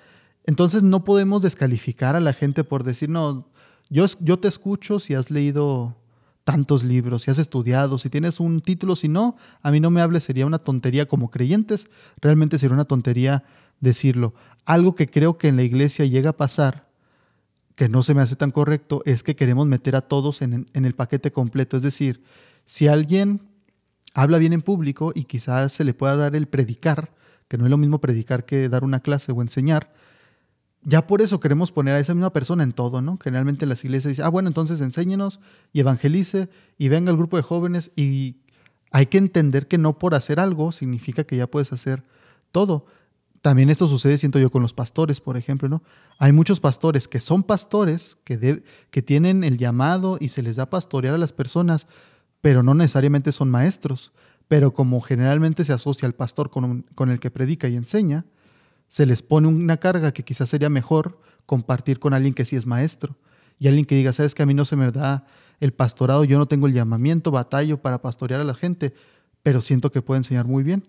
Entonces 0.46 0.84
no 0.84 1.04
podemos 1.04 1.42
descalificar 1.42 2.16
a 2.16 2.20
la 2.20 2.34
gente 2.34 2.64
por 2.64 2.84
decir, 2.84 3.10
no, 3.10 3.48
yo, 3.90 4.06
yo 4.20 4.40
te 4.40 4.48
escucho 4.48 5.00
si 5.00 5.14
has 5.14 5.30
leído 5.32 5.96
tantos 6.44 6.86
libros, 6.86 7.24
si 7.24 7.32
has 7.32 7.40
estudiado, 7.40 7.98
si 7.98 8.10
tienes 8.10 8.40
un 8.40 8.62
título, 8.62 8.96
si 8.96 9.10
no, 9.10 9.36
a 9.62 9.70
mí 9.72 9.82
no 9.82 9.92
me 9.92 10.00
hables, 10.00 10.24
sería 10.24 10.46
una 10.46 10.60
tontería 10.60 11.06
como 11.06 11.30
creyentes, 11.30 11.88
realmente 12.22 12.58
sería 12.58 12.74
una 12.74 12.86
tontería 12.86 13.44
decirlo. 13.82 14.34
Algo 14.64 14.96
que 14.96 15.08
creo 15.08 15.38
que 15.38 15.50
en 15.50 15.58
la 15.58 15.64
iglesia 15.64 16.06
llega 16.06 16.30
a 16.30 16.38
pasar, 16.38 16.88
que 17.76 17.90
no 17.90 18.02
se 18.02 18.14
me 18.14 18.22
hace 18.22 18.38
tan 18.38 18.52
correcto, 18.52 19.02
es 19.06 19.24
que 19.24 19.36
queremos 19.36 19.68
meter 19.68 19.98
a 19.98 20.02
todos 20.02 20.42
en, 20.42 20.68
en 20.74 20.86
el 20.86 20.96
paquete 20.96 21.32
completo. 21.34 21.76
Es 21.76 21.84
decir, 21.84 22.24
si 22.66 22.88
alguien 22.88 23.42
habla 24.18 24.40
bien 24.40 24.52
en 24.52 24.64
público 24.64 25.12
y 25.14 25.26
quizás 25.26 25.72
se 25.72 25.84
le 25.84 25.94
pueda 25.94 26.18
dar 26.18 26.36
el 26.36 26.48
predicar, 26.48 27.12
que 27.48 27.60
no 27.60 27.66
es 27.66 27.70
lo 27.70 27.78
mismo 27.78 28.02
predicar 28.02 28.46
que 28.46 28.68
dar 28.68 28.84
una 28.84 29.00
clase 29.00 29.32
o 29.32 29.44
enseñar, 29.44 29.94
ya 30.82 31.06
por 31.06 31.22
eso 31.22 31.40
queremos 31.40 31.72
poner 31.72 31.94
a 31.94 32.00
esa 32.00 32.16
misma 32.16 32.34
persona 32.34 32.64
en 32.64 32.72
todo, 32.72 33.00
¿no? 33.00 33.20
Generalmente 33.24 33.68
las 33.68 33.86
iglesias 33.86 34.14
dicen, 34.14 34.26
ah, 34.26 34.30
bueno, 34.30 34.48
entonces 34.48 34.82
enséñenos 34.82 35.40
y 35.72 35.82
evangelice 35.82 36.50
y 36.80 36.90
venga 36.90 37.12
el 37.12 37.18
grupo 37.18 37.38
de 37.38 37.44
jóvenes 37.44 37.92
y 37.96 38.38
hay 38.90 39.06
que 39.06 39.20
entender 39.20 39.68
que 39.68 39.78
no 39.78 40.00
por 40.00 40.16
hacer 40.16 40.40
algo 40.40 40.72
significa 40.72 41.24
que 41.24 41.38
ya 41.38 41.46
puedes 41.46 41.72
hacer 41.72 42.04
todo. 42.52 42.88
También 43.44 43.70
esto 43.70 43.88
sucede, 43.88 44.18
siento 44.18 44.40
yo, 44.40 44.50
con 44.50 44.64
los 44.64 44.74
pastores, 44.74 45.22
por 45.22 45.38
ejemplo, 45.38 45.70
¿no? 45.70 45.84
Hay 46.18 46.32
muchos 46.32 46.60
pastores 46.60 47.08
que 47.08 47.20
son 47.20 47.44
pastores, 47.44 48.18
que, 48.24 48.64
que 48.90 49.02
tienen 49.04 49.44
el 49.44 49.60
llamado 49.60 50.18
y 50.20 50.30
se 50.30 50.42
les 50.42 50.56
da 50.56 50.72
pastorear 50.72 51.14
a 51.14 51.20
las 51.20 51.34
personas, 51.34 51.86
pero 52.42 52.64
no 52.64 52.74
necesariamente 52.74 53.32
son 53.32 53.50
maestros. 53.50 54.12
Pero 54.48 54.74
como 54.74 55.02
generalmente 55.02 55.66
se 55.66 55.74
asocia 55.74 56.08
al 56.08 56.16
pastor 56.16 56.50
con, 56.50 56.84
con 56.96 57.10
el 57.10 57.20
que 57.20 57.32
predica 57.32 57.68
y 57.68 57.76
enseña, 57.76 58.26
se 58.88 59.06
les 59.06 59.22
pone 59.22 59.48
una 59.48 59.78
carga 59.78 60.14
que 60.14 60.24
quizás 60.24 60.50
sería 60.50 60.70
mejor 60.70 61.20
compartir 61.46 62.00
con 62.00 62.14
alguien 62.14 62.34
que 62.34 62.46
sí 62.46 62.56
es 62.56 62.66
maestro 62.66 63.18
y 63.60 63.68
alguien 63.68 63.86
que 63.86 63.96
diga, 63.96 64.14
sabes 64.14 64.36
que 64.36 64.44
a 64.44 64.46
mí 64.46 64.54
no 64.54 64.66
se 64.66 64.76
me 64.76 64.92
da 64.92 65.26
el 65.60 65.74
pastorado, 65.74 66.24
yo 66.24 66.38
no 66.38 66.48
tengo 66.48 66.68
el 66.68 66.74
llamamiento, 66.74 67.32
batallo 67.32 67.82
para 67.82 68.02
pastorear 68.02 68.40
a 68.42 68.44
la 68.44 68.54
gente, 68.54 68.94
pero 69.44 69.62
siento 69.62 69.92
que 69.92 70.02
puedo 70.02 70.18
enseñar 70.18 70.46
muy 70.46 70.64
bien. 70.64 70.88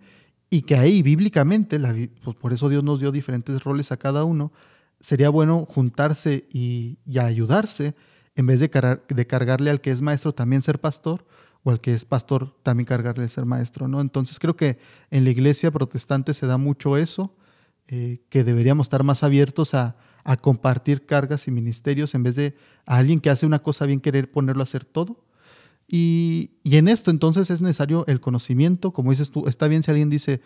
Y 0.50 0.62
que 0.62 0.76
ahí 0.76 1.02
bíblicamente, 1.02 1.78
pues 2.22 2.36
por 2.36 2.52
eso 2.52 2.68
Dios 2.68 2.84
nos 2.84 3.00
dio 3.00 3.12
diferentes 3.12 3.62
roles 3.62 3.92
a 3.92 3.96
cada 3.96 4.24
uno, 4.24 4.52
sería 5.00 5.30
bueno 5.30 5.66
juntarse 5.66 6.46
y, 6.52 6.98
ayudarse 7.18 7.94
en 8.38 8.46
vez 8.46 8.60
de, 8.60 8.70
cargarle 8.70 9.70
al 9.70 9.80
que 9.80 9.90
es 9.90 10.00
maestro 10.00 10.32
también 10.32 10.62
ser 10.62 10.80
pastor 10.80 11.26
o 11.64 11.72
al 11.72 11.80
que 11.80 11.92
es 11.92 12.04
pastor 12.04 12.54
también 12.62 12.86
cargarle 12.86 13.28
ser 13.28 13.46
maestro. 13.46 13.88
¿no? 13.88 14.00
Entonces 14.00 14.38
creo 14.38 14.54
que 14.54 14.78
en 15.10 15.24
la 15.24 15.30
iglesia 15.30 15.72
protestante 15.72 16.32
se 16.34 16.46
da 16.46 16.56
mucho 16.56 16.96
eso, 16.96 17.34
eh, 17.88 18.20
que 18.28 18.44
deberíamos 18.44 18.86
estar 18.86 19.02
más 19.02 19.24
abiertos 19.24 19.74
a, 19.74 19.96
a 20.22 20.36
compartir 20.36 21.04
cargas 21.04 21.48
y 21.48 21.50
ministerios 21.50 22.14
en 22.14 22.22
vez 22.22 22.36
de 22.36 22.54
a 22.86 22.98
alguien 22.98 23.18
que 23.18 23.28
hace 23.28 23.44
una 23.44 23.58
cosa 23.58 23.86
bien 23.86 23.98
querer 23.98 24.30
ponerlo 24.30 24.62
a 24.62 24.64
hacer 24.64 24.84
todo. 24.84 25.24
Y, 25.88 26.50
en 26.64 26.86
esto 26.86 27.10
entonces 27.10 27.50
es 27.50 27.60
necesario 27.60 28.06
el 28.06 28.20
conocimiento, 28.20 28.92
como 28.92 29.10
dices 29.10 29.32
tú, 29.32 29.48
está 29.48 29.66
bien 29.66 29.82
si 29.82 29.90
alguien 29.90 30.10
dice, 30.10 30.42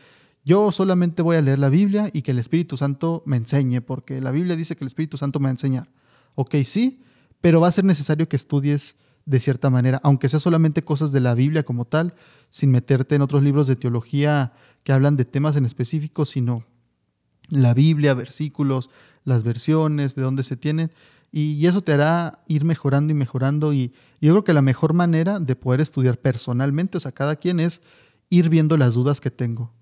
yo 0.46 0.72
solamente 0.72 1.20
voy 1.20 1.36
a 1.36 1.42
leer 1.42 1.58
la 1.58 1.68
Biblia 1.68 2.08
y 2.10 2.22
que 2.22 2.30
el 2.30 2.38
Espíritu 2.38 2.78
Santo 2.78 3.22
me 3.26 3.36
enseñe, 3.36 3.82
porque 3.82 4.20
la 4.22 4.30
Biblia 4.30 4.56
dice 4.56 4.76
que 4.76 4.84
el 4.84 4.86
Espíritu 4.86 5.18
Santo 5.18 5.40
me 5.40 5.44
va 5.44 5.48
a 5.48 5.52
enseñar. 5.52 5.90
Ok, 6.36 6.54
sí, 6.64 7.01
pero 7.42 7.60
va 7.60 7.68
a 7.68 7.72
ser 7.72 7.84
necesario 7.84 8.28
que 8.30 8.36
estudies 8.36 8.96
de 9.26 9.38
cierta 9.38 9.68
manera, 9.68 10.00
aunque 10.02 10.28
sea 10.28 10.40
solamente 10.40 10.82
cosas 10.82 11.12
de 11.12 11.20
la 11.20 11.34
Biblia 11.34 11.64
como 11.64 11.84
tal, 11.84 12.14
sin 12.48 12.70
meterte 12.70 13.14
en 13.14 13.22
otros 13.22 13.42
libros 13.42 13.66
de 13.66 13.76
teología 13.76 14.54
que 14.82 14.92
hablan 14.92 15.16
de 15.16 15.26
temas 15.26 15.56
en 15.56 15.66
específico, 15.66 16.24
sino 16.24 16.64
la 17.50 17.74
Biblia, 17.74 18.14
versículos, 18.14 18.88
las 19.24 19.42
versiones, 19.42 20.14
de 20.14 20.22
dónde 20.22 20.42
se 20.42 20.56
tienen, 20.56 20.90
y, 21.34 21.66
eso 21.66 21.82
te 21.82 21.94
hará 21.94 22.42
ir 22.46 22.64
mejorando 22.64 23.10
y 23.10 23.14
mejorando. 23.14 23.72
Y, 23.72 23.94
yo 24.20 24.32
creo 24.32 24.44
que 24.44 24.52
la 24.52 24.60
mejor 24.60 24.92
manera 24.92 25.40
de 25.40 25.56
poder 25.56 25.80
estudiar 25.80 26.18
personalmente, 26.18 26.98
o 26.98 27.00
sea, 27.00 27.12
cada 27.12 27.36
quien 27.36 27.58
es 27.58 27.80
ir 28.28 28.50
viendo 28.50 28.76
las 28.76 28.94
dudas 28.94 29.20
que 29.20 29.30
tengo. 29.30 29.72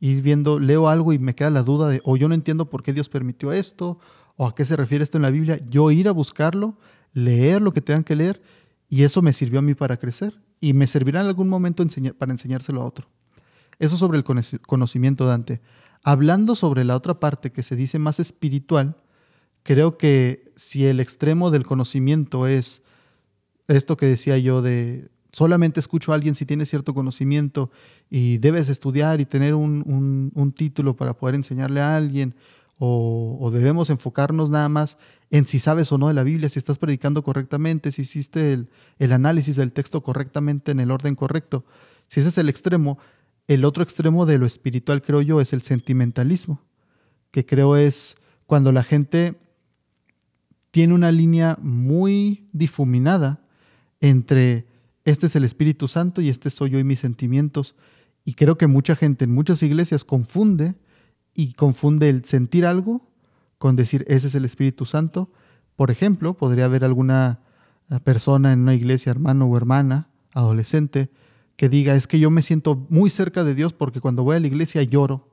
Ir 0.00 0.20
viendo, 0.20 0.58
leo 0.58 0.88
algo 0.88 1.12
y 1.12 1.20
me 1.20 1.34
queda 1.34 1.50
la 1.50 1.62
duda 1.62 1.88
de, 1.88 2.00
o 2.04 2.16
yo 2.16 2.28
no 2.28 2.34
entiendo 2.34 2.68
por 2.68 2.82
qué 2.82 2.92
Dios 2.92 3.08
permitió 3.08 3.52
esto, 3.52 4.00
o 4.36 4.46
a 4.46 4.54
qué 4.54 4.64
se 4.64 4.76
refiere 4.76 5.04
esto 5.04 5.18
en 5.18 5.22
la 5.22 5.30
Biblia. 5.30 5.60
Yo 5.68 5.90
ir 5.90 6.08
a 6.08 6.12
buscarlo, 6.12 6.78
leer 7.12 7.62
lo 7.62 7.72
que 7.72 7.80
tengan 7.80 8.04
que 8.04 8.16
leer, 8.16 8.42
y 8.88 9.02
eso 9.02 9.22
me 9.22 9.32
sirvió 9.32 9.58
a 9.58 9.62
mí 9.62 9.74
para 9.74 9.96
crecer. 9.96 10.40
Y 10.60 10.72
me 10.72 10.86
servirá 10.86 11.20
en 11.20 11.26
algún 11.26 11.48
momento 11.48 11.84
para 12.18 12.32
enseñárselo 12.32 12.80
a 12.80 12.86
otro. 12.86 13.08
Eso 13.78 13.96
sobre 13.96 14.18
el 14.18 14.24
conocimiento, 14.24 15.26
Dante. 15.26 15.60
Hablando 16.02 16.54
sobre 16.54 16.84
la 16.84 16.96
otra 16.96 17.20
parte 17.20 17.52
que 17.52 17.62
se 17.62 17.76
dice 17.76 17.98
más 17.98 18.20
espiritual, 18.20 18.96
creo 19.62 19.98
que 19.98 20.52
si 20.56 20.86
el 20.86 21.00
extremo 21.00 21.50
del 21.50 21.64
conocimiento 21.64 22.46
es 22.46 22.82
esto 23.68 23.96
que 23.96 24.06
decía 24.06 24.38
yo 24.38 24.62
de 24.62 25.10
solamente 25.32 25.80
escucho 25.80 26.12
a 26.12 26.14
alguien 26.14 26.34
si 26.34 26.46
tiene 26.46 26.64
cierto 26.64 26.94
conocimiento 26.94 27.70
y 28.08 28.38
debes 28.38 28.68
estudiar 28.68 29.20
y 29.20 29.26
tener 29.26 29.54
un, 29.54 30.54
título 30.56 30.96
para 30.96 31.12
poder 31.12 31.34
enseñarle 31.34 31.80
a 31.80 31.96
alguien, 31.96 32.34
o, 32.78 33.50
debemos 33.52 33.88
enfocarnos 33.88 34.50
nada 34.50 34.68
más 34.68 34.98
en 35.30 35.46
si 35.46 35.58
sabes 35.58 35.90
o 35.92 35.98
no 35.98 36.08
de 36.08 36.14
la 36.14 36.22
Biblia, 36.22 36.48
si 36.48 36.58
estás 36.58 36.78
predicando 36.78 37.22
correctamente, 37.22 37.90
si 37.90 38.02
hiciste 38.02 38.52
el, 38.52 38.68
el 38.98 39.12
análisis 39.12 39.56
del 39.56 39.72
texto 39.72 40.02
correctamente 40.02 40.72
en 40.72 40.80
el 40.80 40.90
orden 40.90 41.14
correcto. 41.14 41.64
Si 42.06 42.20
ese 42.20 42.28
es 42.28 42.38
el 42.38 42.48
extremo, 42.48 42.98
el 43.48 43.64
otro 43.64 43.82
extremo 43.82 44.26
de 44.26 44.38
lo 44.38 44.46
espiritual, 44.46 45.02
creo 45.02 45.22
yo, 45.22 45.40
es 45.40 45.52
el 45.52 45.62
sentimentalismo, 45.62 46.60
que 47.30 47.46
creo 47.46 47.76
es 47.76 48.16
cuando 48.46 48.72
la 48.72 48.82
gente 48.82 49.36
tiene 50.70 50.92
una 50.92 51.10
línea 51.10 51.56
muy 51.62 52.46
difuminada 52.52 53.40
entre 54.00 54.66
este 55.06 55.26
es 55.26 55.36
el 55.36 55.44
Espíritu 55.44 55.88
Santo 55.88 56.20
y 56.20 56.28
este 56.28 56.50
soy 56.50 56.70
yo 56.70 56.78
y 56.78 56.84
mis 56.84 56.98
sentimientos. 56.98 57.74
Y 58.24 58.34
creo 58.34 58.58
que 58.58 58.66
mucha 58.66 58.96
gente 58.96 59.24
en 59.24 59.32
muchas 59.32 59.62
iglesias 59.62 60.04
confunde 60.04 60.74
y 61.36 61.52
confunde 61.52 62.08
el 62.08 62.24
sentir 62.24 62.64
algo 62.64 63.06
con 63.58 63.76
decir 63.76 64.04
ese 64.08 64.28
es 64.28 64.34
el 64.34 64.46
Espíritu 64.46 64.86
Santo. 64.86 65.30
Por 65.76 65.90
ejemplo, 65.90 66.34
podría 66.34 66.64
haber 66.64 66.82
alguna 66.82 67.40
persona 68.02 68.52
en 68.52 68.60
una 68.60 68.74
iglesia, 68.74 69.10
hermano 69.10 69.44
o 69.44 69.56
hermana, 69.56 70.08
adolescente, 70.32 71.10
que 71.56 71.68
diga, 71.68 71.94
es 71.94 72.06
que 72.06 72.18
yo 72.18 72.30
me 72.30 72.42
siento 72.42 72.86
muy 72.88 73.10
cerca 73.10 73.44
de 73.44 73.54
Dios 73.54 73.74
porque 73.74 74.00
cuando 74.00 74.24
voy 74.24 74.36
a 74.36 74.40
la 74.40 74.46
iglesia 74.46 74.82
lloro. 74.82 75.28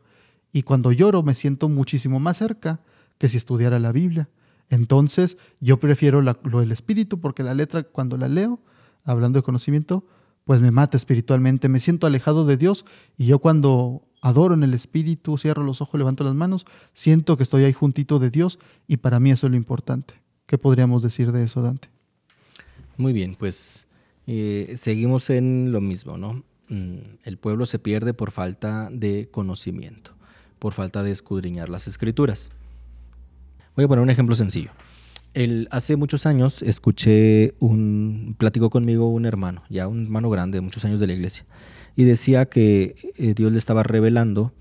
Y 0.51 0.63
cuando 0.63 0.91
lloro 0.91 1.23
me 1.23 1.35
siento 1.35 1.69
muchísimo 1.69 2.19
más 2.19 2.37
cerca 2.37 2.81
que 3.17 3.29
si 3.29 3.37
estudiara 3.37 3.79
la 3.79 3.91
Biblia. 3.91 4.29
Entonces 4.69 5.37
yo 5.61 5.79
prefiero 5.79 6.21
lo 6.21 6.59
del 6.59 6.71
espíritu 6.71 7.19
porque 7.19 7.43
la 7.43 7.53
letra 7.53 7.83
cuando 7.83 8.17
la 8.17 8.27
leo, 8.27 8.59
hablando 9.05 9.39
de 9.39 9.43
conocimiento, 9.43 10.05
pues 10.43 10.61
me 10.61 10.71
mata 10.71 10.97
espiritualmente, 10.97 11.69
me 11.69 11.79
siento 11.79 12.07
alejado 12.07 12.45
de 12.45 12.57
Dios 12.57 12.85
y 13.17 13.25
yo 13.25 13.39
cuando 13.39 14.03
adoro 14.23 14.53
en 14.53 14.63
el 14.63 14.73
espíritu, 14.73 15.37
cierro 15.37 15.63
los 15.63 15.81
ojos, 15.81 15.99
levanto 15.99 16.23
las 16.23 16.33
manos, 16.33 16.65
siento 16.93 17.35
que 17.35 17.43
estoy 17.43 17.65
ahí 17.65 17.73
juntito 17.73 18.19
de 18.19 18.29
Dios 18.29 18.57
y 18.87 18.97
para 18.97 19.19
mí 19.19 19.31
eso 19.31 19.47
es 19.47 19.51
lo 19.51 19.57
importante. 19.57 20.15
¿Qué 20.45 20.57
podríamos 20.57 21.03
decir 21.03 21.33
de 21.33 21.43
eso, 21.43 21.61
Dante? 21.61 21.89
Muy 22.95 23.11
bien, 23.11 23.35
pues 23.35 23.85
eh, 24.25 24.75
seguimos 24.77 25.29
en 25.29 25.73
lo 25.73 25.81
mismo, 25.81 26.17
¿no? 26.17 26.43
Mm, 26.69 27.17
el 27.25 27.37
pueblo 27.37 27.65
se 27.65 27.79
pierde 27.79 28.13
por 28.13 28.31
falta 28.31 28.89
de 28.91 29.27
conocimiento, 29.29 30.11
por 30.57 30.71
falta 30.71 31.03
de 31.03 31.11
escudriñar 31.11 31.67
las 31.67 31.87
escrituras. 31.87 32.51
Voy 33.75 33.83
a 33.83 33.87
poner 33.89 34.03
un 34.03 34.09
ejemplo 34.09 34.35
sencillo. 34.35 34.71
Hace 35.69 35.97
muchos 35.97 36.25
años 36.25 36.61
escuché 36.61 37.55
un, 37.59 38.35
platicó 38.37 38.69
conmigo 38.69 39.09
un 39.09 39.25
hermano, 39.25 39.63
ya 39.69 39.87
un 39.89 40.03
hermano 40.03 40.29
grande 40.29 40.59
de 40.59 40.61
muchos 40.61 40.85
años 40.85 41.01
de 41.01 41.07
la 41.07 41.13
iglesia, 41.13 41.43
y 41.95 42.03
decía 42.03 42.45
que 42.45 42.95
eh, 43.17 43.33
Dios 43.35 43.51
le 43.51 43.57
estaba 43.57 43.83
revelando 43.83 44.53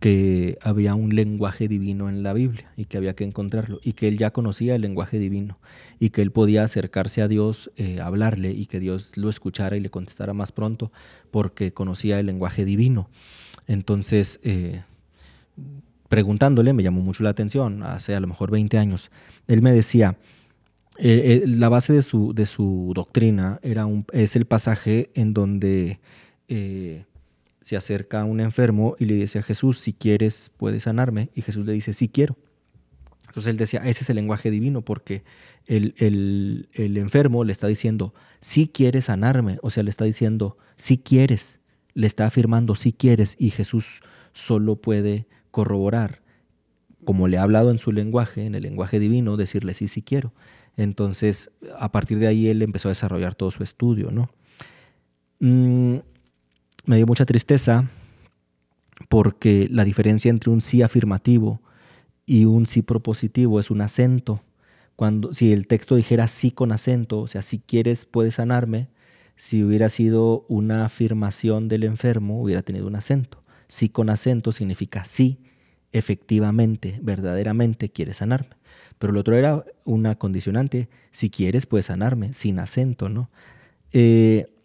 que 0.00 0.58
había 0.62 0.94
un 0.94 1.14
lenguaje 1.14 1.66
divino 1.66 2.08
en 2.08 2.22
la 2.22 2.32
Biblia 2.32 2.70
y 2.76 2.84
que 2.84 2.96
había 2.96 3.14
que 3.14 3.24
encontrarlo 3.24 3.80
y 3.82 3.94
que 3.94 4.06
él 4.06 4.16
ya 4.16 4.30
conocía 4.30 4.76
el 4.76 4.82
lenguaje 4.82 5.18
divino 5.18 5.58
y 5.98 6.10
que 6.10 6.22
él 6.22 6.30
podía 6.30 6.62
acercarse 6.62 7.20
a 7.20 7.28
Dios, 7.28 7.72
eh, 7.76 8.00
hablarle 8.00 8.52
y 8.52 8.66
que 8.66 8.78
Dios 8.78 9.16
lo 9.16 9.28
escuchara 9.28 9.76
y 9.76 9.80
le 9.80 9.90
contestara 9.90 10.34
más 10.34 10.52
pronto 10.52 10.92
porque 11.32 11.72
conocía 11.72 12.20
el 12.20 12.26
lenguaje 12.26 12.64
divino. 12.64 13.10
Entonces, 13.66 14.38
eh, 14.44 14.82
preguntándole, 16.08 16.72
me 16.72 16.84
llamó 16.84 17.02
mucho 17.02 17.24
la 17.24 17.30
atención, 17.30 17.82
hace 17.82 18.14
a 18.14 18.20
lo 18.20 18.28
mejor 18.28 18.52
20 18.52 18.78
años, 18.78 19.10
él 19.48 19.62
me 19.62 19.72
decía, 19.72 20.16
eh, 20.98 21.42
la 21.46 21.68
base 21.68 21.92
de 21.92 22.02
su, 22.02 22.34
de 22.34 22.46
su 22.46 22.92
doctrina 22.94 23.58
era 23.62 23.84
un, 23.84 24.06
es 24.12 24.36
el 24.36 24.46
pasaje 24.46 25.10
en 25.14 25.34
donde 25.34 26.00
se 26.48 27.76
acerca 27.76 28.22
a 28.22 28.24
un 28.24 28.40
enfermo 28.40 28.96
y 28.98 29.04
le 29.04 29.14
dice 29.14 29.38
a 29.38 29.42
Jesús, 29.42 29.78
si 29.78 29.92
quieres, 29.92 30.50
puedes 30.56 30.84
sanarme. 30.84 31.30
Y 31.34 31.42
Jesús 31.42 31.66
le 31.66 31.72
dice, 31.72 31.92
sí 31.92 32.08
quiero. 32.08 32.36
Entonces 33.26 33.50
él 33.50 33.56
decía, 33.58 33.80
ese 33.84 34.04
es 34.04 34.10
el 34.10 34.16
lenguaje 34.16 34.50
divino, 34.50 34.82
porque 34.82 35.22
el, 35.66 35.94
el, 35.98 36.96
enfermo 36.96 37.44
le 37.44 37.52
está 37.52 37.66
diciendo, 37.66 38.14
si 38.40 38.68
quieres 38.68 39.04
sanarme. 39.06 39.58
O 39.62 39.70
sea, 39.70 39.82
le 39.82 39.90
está 39.90 40.04
diciendo, 40.04 40.56
si 40.76 40.98
quieres. 40.98 41.60
Le 41.94 42.06
está 42.06 42.26
afirmando, 42.26 42.74
si 42.74 42.92
quieres. 42.92 43.36
Y 43.38 43.50
Jesús 43.50 44.00
solo 44.32 44.76
puede 44.76 45.26
corroborar, 45.50 46.22
como 47.04 47.28
le 47.28 47.38
ha 47.38 47.42
hablado 47.42 47.70
en 47.70 47.78
su 47.78 47.92
lenguaje, 47.92 48.46
en 48.46 48.54
el 48.54 48.62
lenguaje 48.62 48.98
divino, 48.98 49.36
decirle, 49.36 49.74
sí, 49.74 49.88
sí 49.88 50.02
quiero. 50.02 50.32
Entonces, 50.76 51.50
a 51.78 51.90
partir 51.90 52.18
de 52.18 52.28
ahí 52.28 52.48
él 52.48 52.62
empezó 52.62 52.88
a 52.88 52.92
desarrollar 52.92 53.34
todo 53.34 53.50
su 53.50 53.62
estudio, 53.62 54.10
¿no? 54.10 54.30
Mm, 55.40 55.98
me 56.88 56.96
dio 56.96 57.06
mucha 57.06 57.26
tristeza 57.26 57.88
porque 59.08 59.68
la 59.70 59.84
diferencia 59.84 60.30
entre 60.30 60.50
un 60.50 60.62
sí 60.62 60.80
afirmativo 60.80 61.60
y 62.24 62.46
un 62.46 62.66
sí 62.66 62.80
propositivo 62.80 63.60
es 63.60 63.70
un 63.70 63.82
acento. 63.82 64.42
Cuando, 64.96 65.34
si 65.34 65.52
el 65.52 65.66
texto 65.66 65.96
dijera 65.96 66.28
sí 66.28 66.50
con 66.50 66.72
acento, 66.72 67.20
o 67.20 67.26
sea, 67.26 67.42
si 67.42 67.58
quieres 67.58 68.06
puedes 68.06 68.36
sanarme, 68.36 68.88
si 69.36 69.62
hubiera 69.62 69.90
sido 69.90 70.46
una 70.48 70.86
afirmación 70.86 71.68
del 71.68 71.84
enfermo, 71.84 72.42
hubiera 72.42 72.62
tenido 72.62 72.86
un 72.86 72.96
acento. 72.96 73.44
Sí 73.66 73.90
con 73.90 74.08
acento 74.08 74.50
significa 74.50 75.04
sí, 75.04 75.38
efectivamente, 75.92 76.98
verdaderamente 77.02 77.90
quieres 77.90 78.16
sanarme. 78.16 78.56
Pero 78.98 79.12
el 79.12 79.18
otro 79.18 79.36
era 79.36 79.62
una 79.84 80.14
condicionante, 80.16 80.88
si 81.10 81.28
quieres 81.28 81.66
puedes 81.66 81.86
sanarme, 81.86 82.32
sin 82.32 82.58
acento, 82.58 83.10
¿no? 83.10 83.30
Eh, 83.92 84.57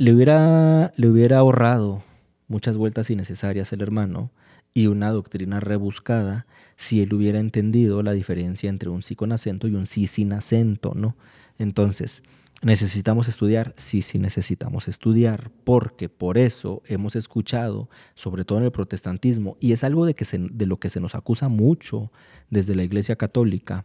le 0.00 0.14
hubiera, 0.14 0.94
le 0.96 1.08
hubiera 1.08 1.36
ahorrado 1.36 2.02
muchas 2.48 2.78
vueltas 2.78 3.10
innecesarias 3.10 3.70
el 3.74 3.82
hermano 3.82 4.30
y 4.72 4.86
una 4.86 5.10
doctrina 5.10 5.60
rebuscada 5.60 6.46
si 6.78 7.02
él 7.02 7.12
hubiera 7.12 7.38
entendido 7.38 8.02
la 8.02 8.12
diferencia 8.12 8.70
entre 8.70 8.88
un 8.88 9.02
sí 9.02 9.14
con 9.14 9.30
acento 9.30 9.68
y 9.68 9.74
un 9.74 9.86
sí 9.86 10.06
sin 10.06 10.32
acento, 10.32 10.94
¿no? 10.94 11.18
Entonces, 11.58 12.22
¿necesitamos 12.62 13.28
estudiar? 13.28 13.74
Sí, 13.76 14.00
sí 14.00 14.18
necesitamos 14.18 14.88
estudiar, 14.88 15.50
porque 15.64 16.08
por 16.08 16.38
eso 16.38 16.80
hemos 16.86 17.14
escuchado, 17.14 17.90
sobre 18.14 18.46
todo 18.46 18.56
en 18.56 18.64
el 18.64 18.72
protestantismo, 18.72 19.58
y 19.60 19.72
es 19.72 19.84
algo 19.84 20.06
de, 20.06 20.14
que 20.14 20.24
de 20.34 20.66
lo 20.66 20.78
que 20.78 20.88
se 20.88 21.00
nos 21.00 21.14
acusa 21.14 21.50
mucho 21.50 22.10
desde 22.48 22.74
la 22.74 22.84
Iglesia 22.84 23.16
Católica, 23.16 23.84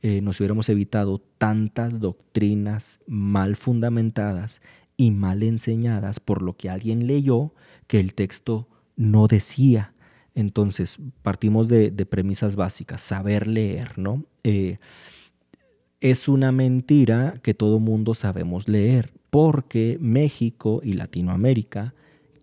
eh, 0.00 0.20
nos 0.20 0.38
hubiéramos 0.38 0.68
evitado 0.68 1.20
tantas 1.38 1.98
doctrinas 1.98 3.00
mal 3.08 3.56
fundamentadas 3.56 4.60
y 4.96 5.10
mal 5.10 5.42
enseñadas 5.42 6.20
por 6.20 6.42
lo 6.42 6.56
que 6.56 6.70
alguien 6.70 7.06
leyó 7.06 7.52
que 7.86 8.00
el 8.00 8.14
texto 8.14 8.68
no 8.96 9.26
decía. 9.26 9.92
Entonces, 10.34 10.98
partimos 11.22 11.68
de, 11.68 11.90
premisas 12.06 12.56
básicas, 12.56 13.00
saber 13.00 13.46
leer, 13.46 13.98
¿no? 13.98 14.24
Eh, 14.44 14.78
es 16.00 16.28
una 16.28 16.52
mentira 16.52 17.34
que 17.42 17.54
todo 17.54 17.78
mundo 17.78 18.14
sabemos 18.14 18.68
leer, 18.68 19.12
porque 19.30 19.98
México 20.00 20.80
y 20.84 20.92
Latinoamérica, 20.92 21.94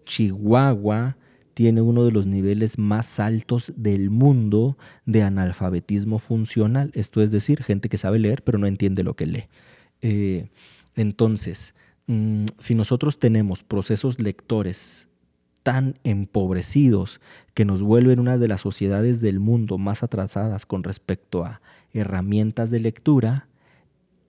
Chihuahua, 0.06 1.18
tiene 1.54 1.82
uno 1.82 2.04
de 2.04 2.12
los 2.12 2.26
niveles 2.26 2.80
más 2.80 3.20
altos 3.20 3.72
del 3.76 4.10
mundo 4.10 4.78
de 5.06 5.22
analfabetismo 5.22 6.20
funcional. 6.20 6.92
Esto 6.96 7.22
es 7.22 7.32
decir, 7.32 7.64
gente 7.64 7.90
que 7.90 7.98
sabe 7.98 8.20
leer 8.20 8.44
pero 8.44 8.58
no 8.58 8.68
entiende 8.68 9.04
lo 9.04 9.16
que 9.16 9.28
lee. 9.28 9.46
Eh, 10.02 10.50
entonces, 10.96 11.76
mm, 12.08 12.46
si 12.58 12.76
nosotros 12.76 13.20
tenemos 13.20 13.64
procesos 13.64 14.20
lectores 14.20 15.08
tan 15.64 15.96
empobrecidos 16.04 17.22
que 17.54 17.66
nos 17.66 17.82
vuelven 17.82 18.20
una 18.20 18.38
de 18.38 18.48
las 18.48 18.62
sociedades 18.62 19.22
del 19.22 19.40
mundo 19.40 19.78
más 19.78 20.04
atrasadas 20.04 20.66
con 20.66 20.84
respecto 20.84 21.46
a 21.46 21.62
herramientas 21.94 22.70
de 22.70 22.82
lectura. 22.82 23.48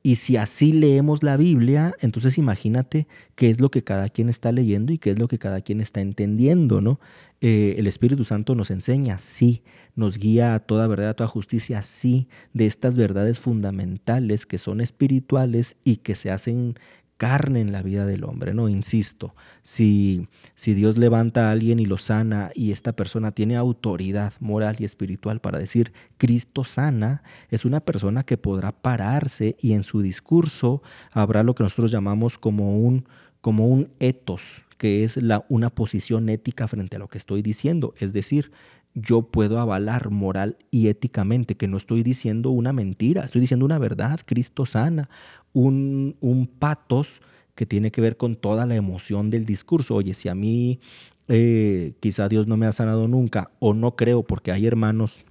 Y 0.06 0.16
si 0.16 0.37
así 0.37 0.72
leemos 0.72 1.22
la 1.22 1.38
Biblia, 1.38 1.94
entonces 2.00 2.37
imagínate 2.37 3.08
qué 3.34 3.48
es 3.48 3.58
lo 3.60 3.70
que 3.70 3.82
cada 3.82 4.10
quien 4.10 4.28
está 4.28 4.52
leyendo 4.52 4.92
y 4.92 4.98
qué 4.98 5.10
es 5.10 5.18
lo 5.18 5.28
que 5.28 5.38
cada 5.38 5.62
quien 5.62 5.80
está 5.80 6.02
entendiendo, 6.02 6.82
¿no? 6.82 7.00
Eh, 7.40 7.76
el 7.78 7.87
Espíritu 7.87 8.24
Santo 8.24 8.54
nos 8.54 8.70
enseña, 8.70 9.16
sí, 9.16 9.62
nos 9.96 10.18
guía 10.18 10.54
a 10.54 10.60
toda 10.60 10.87
verdad, 10.88 11.08
a 11.08 11.14
toda 11.14 11.28
justicia, 11.28 11.82
sí, 11.82 12.28
de 12.52 12.66
estas 12.66 12.98
verdades 12.98 13.38
fundamentales 13.38 14.44
que 14.44 14.58
son 14.58 14.82
espirituales 14.82 15.76
y 15.84 15.96
que 15.96 16.14
se 16.14 16.30
hacen 16.30 16.74
carne 17.16 17.61
en 17.61 17.72
la 17.72 17.83
vida 17.83 18.07
del 18.07 18.24
hombre, 18.24 18.55
¿no? 18.55 18.68
Insisto, 18.68 19.35
si, 19.62 20.29
si 20.55 20.74
Dios 20.74 20.98
levanta 20.98 21.48
a 21.48 21.53
alguien 21.53 21.79
y 21.79 21.87
lo 21.87 21.98
sana 21.98 22.50
y 22.55 22.72
esta 22.72 22.94
persona 22.94 23.33
tiene 23.33 23.57
autoridad 23.57 24.33
moral 24.40 24.77
y 24.79 24.85
espiritual 24.85 25.40
para 25.40 25.59
decir 25.59 25.92
Cristo 26.18 26.64
sana, 26.64 27.22
es 27.50 27.64
una 27.64 27.81
persona 27.81 28.24
que 28.24 28.37
podrá 28.37 28.72
pararse 28.72 29.57
y 29.61 29.74
en 29.74 29.85
su 29.85 30.03
discurso 30.03 30.83
habrá 31.12 31.42
lo 31.42 31.55
que 31.55 31.62
nosotros 31.62 31.90
llamamos 31.90 32.38
como 32.38 32.79
un, 32.79 33.07
como 33.40 33.68
un 33.68 33.90
etos, 34.00 34.64
que 34.77 35.05
es 35.05 35.16
la, 35.16 35.44
una 35.48 35.70
posición 35.70 36.29
ética 36.29 36.66
frente 36.68 36.96
a 36.96 36.98
lo 36.98 37.09
que 37.09 37.18
estoy 37.18 37.42
diciendo. 37.42 37.94
Es 37.98 38.12
decir, 38.12 38.50
yo 38.94 39.22
puedo 39.22 39.59
avalar 39.59 40.11
moral 40.11 40.57
y 40.70 40.88
éticamente 40.88 41.57
que 41.57 41.68
no 41.68 41.76
estoy 41.76 42.02
diciendo 42.02 42.50
una 42.50 42.72
mentira, 42.72 43.24
estoy 43.24 43.40
diciendo 43.40 43.66
una 43.66 43.78
verdad, 43.78 44.20
Cristo 44.24 44.66
sana, 44.66 45.11
un, 45.52 46.16
un 46.20 46.46
patos 46.46 47.20
que 47.54 47.66
tiene 47.66 47.90
que 47.90 48.00
ver 48.00 48.16
con 48.16 48.37
toda 48.37 48.66
la 48.66 48.76
emoción 48.76 49.30
del 49.30 49.44
discurso. 49.44 49.96
Oye, 49.96 50.14
si 50.14 50.28
a 50.28 50.35
mí 50.35 50.80
eh, 51.28 51.94
quizá 52.00 52.28
Dios 52.28 52.46
no 52.46 52.57
me 52.57 52.66
ha 52.66 52.72
sanado 52.72 53.09
nunca 53.09 53.50
o 53.59 53.74
no 53.74 53.96
creo 53.96 54.22
porque 54.22 54.52
hay 54.52 54.66
hermanos 54.66 55.22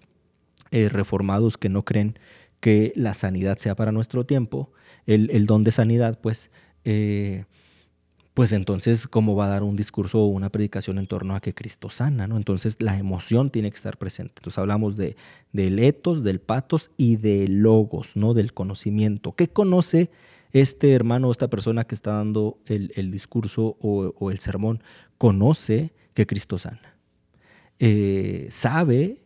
eh, 0.71 0.89
reformados 0.89 1.57
que 1.57 1.69
no 1.69 1.85
creen 1.85 2.17
que 2.59 2.93
la 2.95 3.13
sanidad 3.13 3.57
sea 3.57 3.75
para 3.75 3.91
nuestro 3.91 4.25
tiempo, 4.25 4.71
el, 5.05 5.29
el 5.31 5.45
don 5.45 5.63
de 5.63 5.71
sanidad, 5.71 6.19
pues 6.21 6.49
eh, 6.85 7.45
pues 8.33 8.51
entonces, 8.51 9.07
¿cómo 9.07 9.35
va 9.35 9.45
a 9.45 9.49
dar 9.49 9.63
un 9.63 9.75
discurso 9.75 10.19
o 10.23 10.25
una 10.25 10.49
predicación 10.49 10.97
en 10.97 11.05
torno 11.05 11.35
a 11.35 11.39
que 11.39 11.53
Cristo 11.53 11.91
sana? 11.91 12.25
¿no? 12.25 12.37
Entonces, 12.37 12.77
la 12.79 12.97
emoción 12.97 13.51
tiene 13.51 13.69
que 13.69 13.75
estar 13.75 13.97
presente. 13.97 14.33
Entonces, 14.37 14.57
hablamos 14.57 14.97
de, 14.97 15.15
del 15.51 15.77
etos, 15.77 16.23
del 16.23 16.39
patos 16.39 16.89
y 16.97 17.17
del 17.17 17.59
logos, 17.59 18.15
¿no? 18.15 18.33
del 18.33 18.53
conocimiento. 18.53 19.33
¿Qué 19.33 19.49
conoce 19.49 20.09
este 20.51 20.93
hermano 20.93 21.27
o 21.27 21.31
esta 21.31 21.47
persona 21.47 21.83
que 21.83 21.93
está 21.93 22.13
dando 22.13 22.57
el, 22.65 23.11
discurso 23.11 23.77
o, 23.79 24.31
el 24.31 24.39
sermón? 24.39 24.81
Conoce 25.19 25.93
que 26.15 26.25
Cristo 26.25 26.57
sana. 26.57 26.97
Eh, 27.77 28.47
sabe 28.49 29.19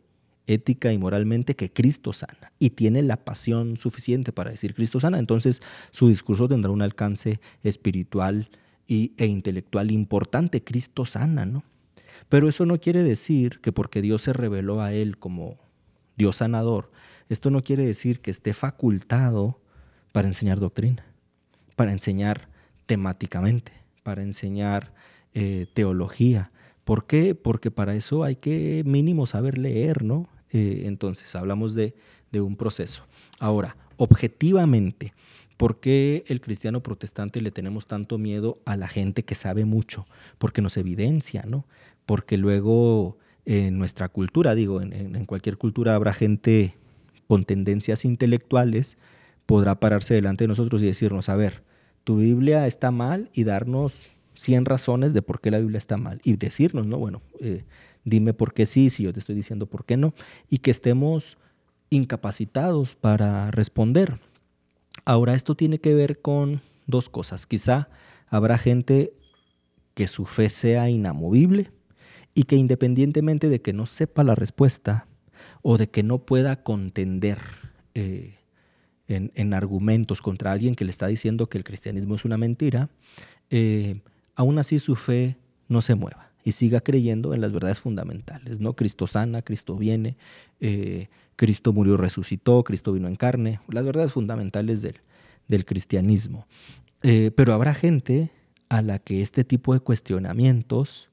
ética 0.48 0.91
y 0.91 0.98
moralmente 0.98 1.56
que 1.56 1.72
Cristo 1.72 2.12
sana 2.12 2.52
y 2.60 2.72
tiene 2.72 3.04
la 3.04 3.17
pasión 3.17 3.78
suficiente 3.78 4.32
para 4.32 4.52
decir 4.52 4.74
Cristo 4.74 5.00
sana, 5.02 5.20
entonces 5.20 5.62
su 5.91 6.08
discurso 6.08 6.48
tendrá 6.48 6.72
un 6.72 6.82
alcance 6.82 7.41
espiritual 7.63 8.50
e 8.88 9.26
intelectual 9.26 9.91
importante, 9.91 10.63
Cristo 10.63 11.06
sana, 11.06 11.45
¿no? 11.45 11.63
Pero 12.30 12.50
eso 12.50 12.65
no 12.65 12.80
quiere 12.80 13.04
decir 13.04 13.60
que 13.62 13.71
porque 13.71 14.02
Dios 14.02 14.21
se 14.23 14.34
reveló 14.34 14.82
a 14.82 14.93
él 14.93 15.17
como 15.17 15.58
Dios 16.17 16.38
sanador, 16.38 16.91
esto 17.30 17.52
no 17.52 17.63
quiere 17.63 17.86
decir 17.86 18.21
que 18.21 18.32
esté 18.32 18.54
facultado 18.54 19.60
para 20.12 20.28
enseñar 20.28 20.60
doctrina, 20.60 21.06
para 21.76 21.91
enseñar 21.91 22.50
temáticamente, 22.86 23.73
para 24.04 24.21
enseñar 24.21 24.93
eh, 25.34 25.67
teología. 25.73 26.52
¿Por 26.86 27.06
qué? 27.06 27.36
Porque 27.36 27.69
para 27.69 27.95
eso 27.95 28.23
hay 28.23 28.38
que 28.38 28.84
mínimo 28.86 29.28
saber 29.28 29.58
leer, 29.58 30.04
¿no? 30.04 30.30
Eh, 30.52 30.84
entonces 30.86 31.36
hablamos 31.36 31.76
de, 31.76 31.93
de 32.32 32.39
un 32.39 32.56
proceso. 32.56 33.06
Ahora, 33.39 33.76
objetivamente, 33.97 35.13
¿Por 35.58 35.80
qué 35.80 36.24
el 36.28 36.39
cristiano 36.39 36.84
protestante 36.84 37.41
le 37.41 37.52
tenemos 37.52 37.88
tanto 37.88 38.20
miedo 38.20 38.60
a 38.65 38.78
la 38.78 38.88
gente 38.88 39.26
que 39.26 39.36
sabe 39.36 39.65
mucho? 39.65 40.06
Porque 40.38 40.62
nos 40.62 40.78
evidencia, 40.78 41.43
¿no? 41.48 41.65
Porque 42.06 42.38
luego 42.38 43.17
en 43.46 43.78
nuestra 43.78 44.08
cultura, 44.10 44.54
digo, 44.56 44.82
en, 44.82 45.26
cualquier 45.26 45.58
cultura 45.58 45.96
habrá 45.96 46.13
gente 46.13 46.76
con 47.28 47.43
tendencias 47.43 48.06
intelectuales, 48.06 48.98
podrá 49.46 49.80
pararse 49.80 50.13
delante 50.13 50.43
de 50.43 50.50
nosotros 50.50 50.82
y 50.82 50.86
decirnos, 50.86 51.28
a 51.30 51.36
ver, 51.36 51.63
tu 52.04 52.17
Biblia 52.17 52.67
está 52.67 52.91
mal 52.91 53.30
y 53.34 53.43
darnos 53.43 54.08
100 54.36 54.65
razones 54.65 55.13
de 55.13 55.22
por 55.22 55.41
qué 55.41 55.50
la 55.50 55.60
Biblia 55.60 55.78
está 55.78 55.98
mal. 55.98 56.22
Y 56.24 56.36
decirnos, 56.36 56.86
¿no? 56.86 56.98
Bueno, 56.98 57.22
eh, 57.39 57.63
dime 58.04 58.34
por 58.34 58.54
qué 58.54 58.65
sí, 58.65 58.89
si 58.89 59.04
yo 59.04 59.13
te 59.13 59.20
estoy 59.20 59.36
diciendo 59.36 59.65
por 59.65 59.86
qué 59.86 59.98
no. 59.98 60.13
Y 60.50 60.60
que 60.60 60.72
estemos 60.72 61.38
incapacitados 61.89 62.96
para 62.96 63.50
responder. 63.52 64.20
Ahora, 65.08 65.36
esto 65.36 65.56
tiene 65.56 65.80
que 65.80 65.93
ver 65.93 66.20
con 66.20 66.60
dos 66.86 67.08
cosas. 67.08 67.48
Quizá 67.48 67.88
habrá 68.28 68.58
gente 68.58 69.13
que 69.93 70.10
su 70.10 70.26
fe 70.26 70.50
sea 70.50 70.89
inamovible 70.89 71.72
y 72.34 72.43
que 72.43 72.58
independientemente 72.58 73.48
de 73.48 73.62
que 73.62 73.72
no 73.72 73.86
sepa 73.86 74.26
la 74.26 74.36
respuesta 74.36 75.08
o 75.62 75.78
de 75.78 75.88
que 75.88 76.04
no 76.04 76.26
pueda 76.26 76.62
contender 76.62 77.38
eh, 77.93 78.36
en, 79.08 79.54
argumentos 79.54 80.22
contra 80.22 80.52
alguien 80.52 80.76
que 80.76 80.84
le 80.84 80.91
está 80.91 81.08
diciendo 81.08 81.48
que 81.48 81.58
el 81.58 81.63
cristianismo 81.63 82.15
es 82.15 82.26
una 82.26 82.38
mentira, 82.38 82.89
eh, 83.50 84.02
aún 84.36 84.60
así 84.60 84.78
su 84.78 84.98
fe 84.98 85.38
no 85.70 85.82
se 85.82 85.96
mueva 85.96 86.34
y 86.43 86.52
siga 86.52 86.82
creyendo 86.82 87.34
en 87.34 87.39
las 87.39 87.54
verdades 87.54 87.80
fundamentales, 87.80 88.60
¿no? 88.60 88.74
Cristo 88.74 89.08
sana, 89.08 89.41
Cristo 89.41 89.78
viene, 89.78 90.17
eh, 90.60 91.08
Cristo 91.38 91.71
murió, 91.71 91.95
resucitó, 91.95 92.63
Cristo 92.65 92.91
vino 92.91 93.08
en 93.08 93.15
carne, 93.15 93.62
las 93.69 93.86
verdades 93.86 94.12
fundamentales 94.12 94.82
del, 94.82 95.00
del 95.47 95.63
cristianismo. 95.63 96.45
Eh, 97.04 97.32
pero 97.34 97.54
habrá 97.54 97.73
gente 97.73 98.32
a 98.67 98.82
la 98.82 99.00
que 99.00 99.21
este 99.21 99.45
tipo 99.45 99.73
de 99.73 99.80
cuestionamientos 99.80 101.10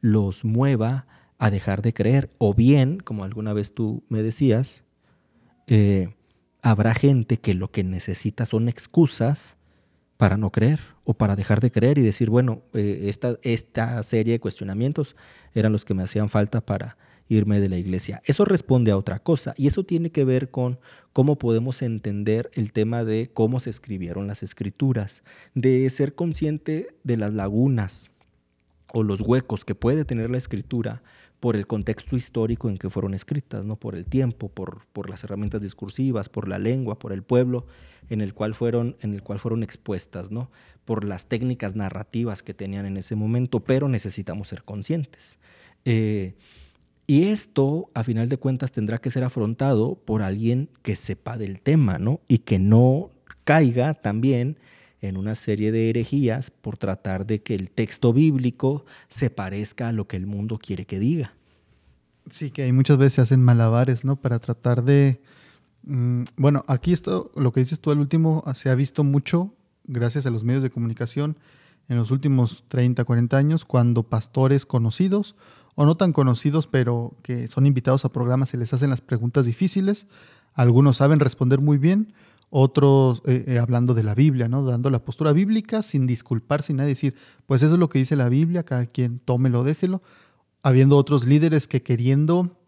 los 0.00 0.44
mueva 0.44 1.06
a 1.38 1.50
dejar 1.50 1.80
de 1.80 1.94
creer. 1.94 2.28
O 2.38 2.52
bien, 2.52 2.98
como 2.98 3.24
alguna 3.24 3.52
vez 3.52 3.72
tú 3.72 4.02
me 4.08 4.22
decías, 4.22 4.82
eh, 5.68 6.14
habrá 6.60 6.94
gente 6.94 7.38
que 7.38 7.54
lo 7.54 7.70
que 7.70 7.84
necesita 7.84 8.46
son 8.46 8.68
excusas 8.68 9.56
para 10.16 10.36
no 10.36 10.50
creer 10.50 10.80
o 11.04 11.14
para 11.14 11.36
dejar 11.36 11.60
de 11.60 11.70
creer 11.70 11.98
y 11.98 12.02
decir, 12.02 12.28
bueno, 12.28 12.62
eh, 12.74 13.04
esta, 13.04 13.36
esta 13.42 14.02
serie 14.02 14.34
de 14.34 14.40
cuestionamientos 14.40 15.14
eran 15.54 15.72
los 15.72 15.84
que 15.84 15.94
me 15.94 16.02
hacían 16.02 16.28
falta 16.28 16.60
para, 16.60 16.98
irme 17.28 17.60
de 17.60 17.68
la 17.68 17.76
iglesia. 17.76 18.20
Eso 18.24 18.44
responde 18.44 18.90
a 18.90 18.96
otra 18.96 19.18
cosa 19.18 19.54
y 19.56 19.66
eso 19.66 19.84
tiene 19.84 20.10
que 20.10 20.24
ver 20.24 20.50
con 20.50 20.78
cómo 21.12 21.38
podemos 21.38 21.82
entender 21.82 22.50
el 22.54 22.72
tema 22.72 23.04
de 23.04 23.30
cómo 23.32 23.60
se 23.60 23.70
escribieron 23.70 24.26
las 24.26 24.42
escrituras, 24.42 25.22
de 25.54 25.88
ser 25.90 26.14
consciente 26.14 26.88
de 27.04 27.16
las 27.16 27.32
lagunas 27.32 28.10
o 28.92 29.02
los 29.02 29.20
huecos 29.20 29.64
que 29.64 29.74
puede 29.74 30.04
tener 30.04 30.30
la 30.30 30.38
escritura 30.38 31.02
por 31.40 31.54
el 31.54 31.66
contexto 31.66 32.16
histórico 32.16 32.68
en 32.68 32.78
que 32.78 32.90
fueron 32.90 33.14
escritas, 33.14 33.64
¿no? 33.64 33.76
por 33.76 33.94
el 33.94 34.06
tiempo, 34.06 34.48
por, 34.48 34.86
por 34.92 35.08
las 35.08 35.22
herramientas 35.22 35.60
discursivas, 35.60 36.28
por 36.28 36.48
la 36.48 36.58
lengua, 36.58 36.98
por 36.98 37.12
el 37.12 37.22
pueblo 37.22 37.66
en 38.08 38.20
el 38.20 38.34
cual 38.34 38.54
fueron, 38.54 38.96
en 39.00 39.14
el 39.14 39.22
cual 39.22 39.38
fueron 39.38 39.62
expuestas, 39.62 40.30
¿no? 40.30 40.50
por 40.84 41.04
las 41.04 41.26
técnicas 41.26 41.76
narrativas 41.76 42.42
que 42.42 42.54
tenían 42.54 42.86
en 42.86 42.96
ese 42.96 43.14
momento, 43.14 43.60
pero 43.60 43.88
necesitamos 43.88 44.48
ser 44.48 44.64
conscientes. 44.64 45.38
Eh, 45.84 46.34
Y 47.10 47.24
esto, 47.28 47.90
a 47.94 48.04
final 48.04 48.28
de 48.28 48.36
cuentas, 48.36 48.70
tendrá 48.70 48.98
que 48.98 49.08
ser 49.08 49.24
afrontado 49.24 49.94
por 50.04 50.20
alguien 50.20 50.68
que 50.82 50.94
sepa 50.94 51.38
del 51.38 51.62
tema, 51.62 51.98
¿no? 51.98 52.20
Y 52.28 52.40
que 52.40 52.58
no 52.58 53.10
caiga 53.44 53.94
también 53.94 54.58
en 55.00 55.16
una 55.16 55.34
serie 55.34 55.72
de 55.72 55.88
herejías 55.88 56.50
por 56.50 56.76
tratar 56.76 57.24
de 57.24 57.42
que 57.42 57.54
el 57.54 57.70
texto 57.70 58.12
bíblico 58.12 58.84
se 59.08 59.30
parezca 59.30 59.88
a 59.88 59.92
lo 59.92 60.06
que 60.06 60.18
el 60.18 60.26
mundo 60.26 60.58
quiere 60.58 60.84
que 60.84 60.98
diga. 60.98 61.32
Sí, 62.28 62.50
que 62.50 62.64
hay 62.64 62.72
muchas 62.72 62.98
veces 62.98 63.14
se 63.14 63.20
hacen 63.22 63.42
malabares, 63.42 64.04
¿no? 64.04 64.16
Para 64.16 64.38
tratar 64.38 64.84
de... 64.84 65.22
Mm, 65.84 66.24
bueno, 66.36 66.62
aquí 66.68 66.92
esto, 66.92 67.32
lo 67.36 67.52
que 67.52 67.60
dices 67.60 67.80
tú 67.80 67.90
al 67.90 68.00
último, 68.00 68.44
se 68.52 68.68
ha 68.68 68.74
visto 68.74 69.02
mucho 69.02 69.54
gracias 69.84 70.26
a 70.26 70.30
los 70.30 70.44
medios 70.44 70.62
de 70.62 70.68
comunicación 70.68 71.38
en 71.88 71.96
los 71.96 72.10
últimos 72.10 72.64
30, 72.68 73.02
40 73.02 73.34
años, 73.34 73.64
cuando 73.64 74.02
pastores 74.02 74.66
conocidos 74.66 75.36
o 75.80 75.86
no 75.86 75.96
tan 75.96 76.12
conocidos, 76.12 76.66
pero 76.66 77.14
que 77.22 77.46
son 77.46 77.64
invitados 77.64 78.04
a 78.04 78.08
programas, 78.08 78.48
se 78.48 78.56
les 78.56 78.74
hacen 78.74 78.90
las 78.90 79.00
preguntas 79.00 79.46
difíciles. 79.46 80.08
Algunos 80.52 80.96
saben 80.96 81.20
responder 81.20 81.60
muy 81.60 81.78
bien, 81.78 82.12
otros 82.50 83.22
eh, 83.26 83.44
eh, 83.46 83.58
hablando 83.60 83.94
de 83.94 84.02
la 84.02 84.16
Biblia, 84.16 84.48
¿no? 84.48 84.64
dando 84.64 84.90
la 84.90 85.04
postura 85.04 85.32
bíblica 85.32 85.82
sin 85.82 86.08
disculpar, 86.08 86.64
sin 86.64 86.78
nada 86.78 86.88
decir, 86.88 87.14
pues 87.46 87.62
eso 87.62 87.74
es 87.74 87.78
lo 87.78 87.88
que 87.88 88.00
dice 88.00 88.16
la 88.16 88.28
Biblia, 88.28 88.64
cada 88.64 88.86
quien 88.86 89.20
tómelo, 89.20 89.62
déjelo. 89.62 90.02
Habiendo 90.64 90.96
otros 90.96 91.28
líderes 91.28 91.68
que 91.68 91.84
queriendo 91.84 92.58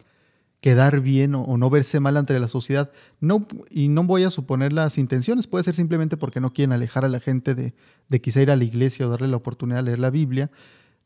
quedar 0.60 1.00
bien 1.00 1.34
o, 1.34 1.58
no 1.58 1.68
verse 1.68 1.98
mal 1.98 2.16
ante 2.16 2.38
la 2.38 2.46
sociedad, 2.46 2.92
no, 3.18 3.44
y 3.72 3.88
no 3.88 4.04
voy 4.04 4.22
a 4.22 4.30
suponer 4.30 4.72
las 4.72 4.98
intenciones, 4.98 5.48
puede 5.48 5.64
ser 5.64 5.74
simplemente 5.74 6.16
porque 6.16 6.38
no 6.38 6.52
quieren 6.52 6.72
alejar 6.72 7.04
a 7.04 7.08
la 7.08 7.18
gente 7.18 7.56
de, 7.56 7.74
de 8.08 8.20
quizá 8.20 8.40
ir 8.40 8.52
a 8.52 8.56
la 8.56 8.62
iglesia 8.62 9.08
o 9.08 9.10
darle 9.10 9.26
la 9.26 9.38
oportunidad 9.38 9.78
de 9.78 9.82
leer 9.86 9.98
la 9.98 10.10
Biblia, 10.10 10.52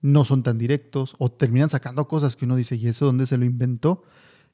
no 0.05 0.27
son 0.27 0.43
tan 0.43 0.59
directos 0.59 1.15
o 1.19 1.31
terminan 1.31 1.71
sacando 1.71 2.07
cosas 2.07 2.37
que 2.37 2.45
uno 2.45 2.57
dice, 2.57 2.77
¿y 2.77 2.89
eso 2.89 3.07
dónde 3.07 3.27
se 3.27 3.39
lo 3.39 3.47
inventó? 3.47 4.03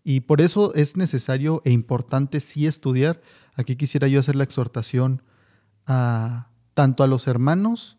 Y 0.04 0.20
por 0.20 0.40
eso 0.40 0.72
es 0.76 0.96
necesario 0.96 1.60
e 1.64 1.72
importante 1.72 2.38
sí 2.38 2.68
estudiar. 2.68 3.20
Aquí 3.56 3.74
quisiera 3.74 4.06
yo 4.06 4.20
hacer 4.20 4.36
la 4.36 4.44
exhortación 4.44 5.22
a 5.88 6.50
tanto 6.74 7.02
a 7.02 7.08
los 7.08 7.26
hermanos 7.26 7.98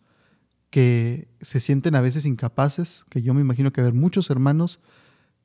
que 0.69 1.27
se 1.41 1.59
sienten 1.59 1.95
a 1.95 1.99
veces 1.99 2.25
incapaces, 2.25 3.03
que 3.09 3.21
yo 3.21 3.33
me 3.33 3.41
imagino 3.41 3.73
que 3.73 3.81
haber 3.81 3.93
muchos 3.93 4.29
hermanos 4.29 4.79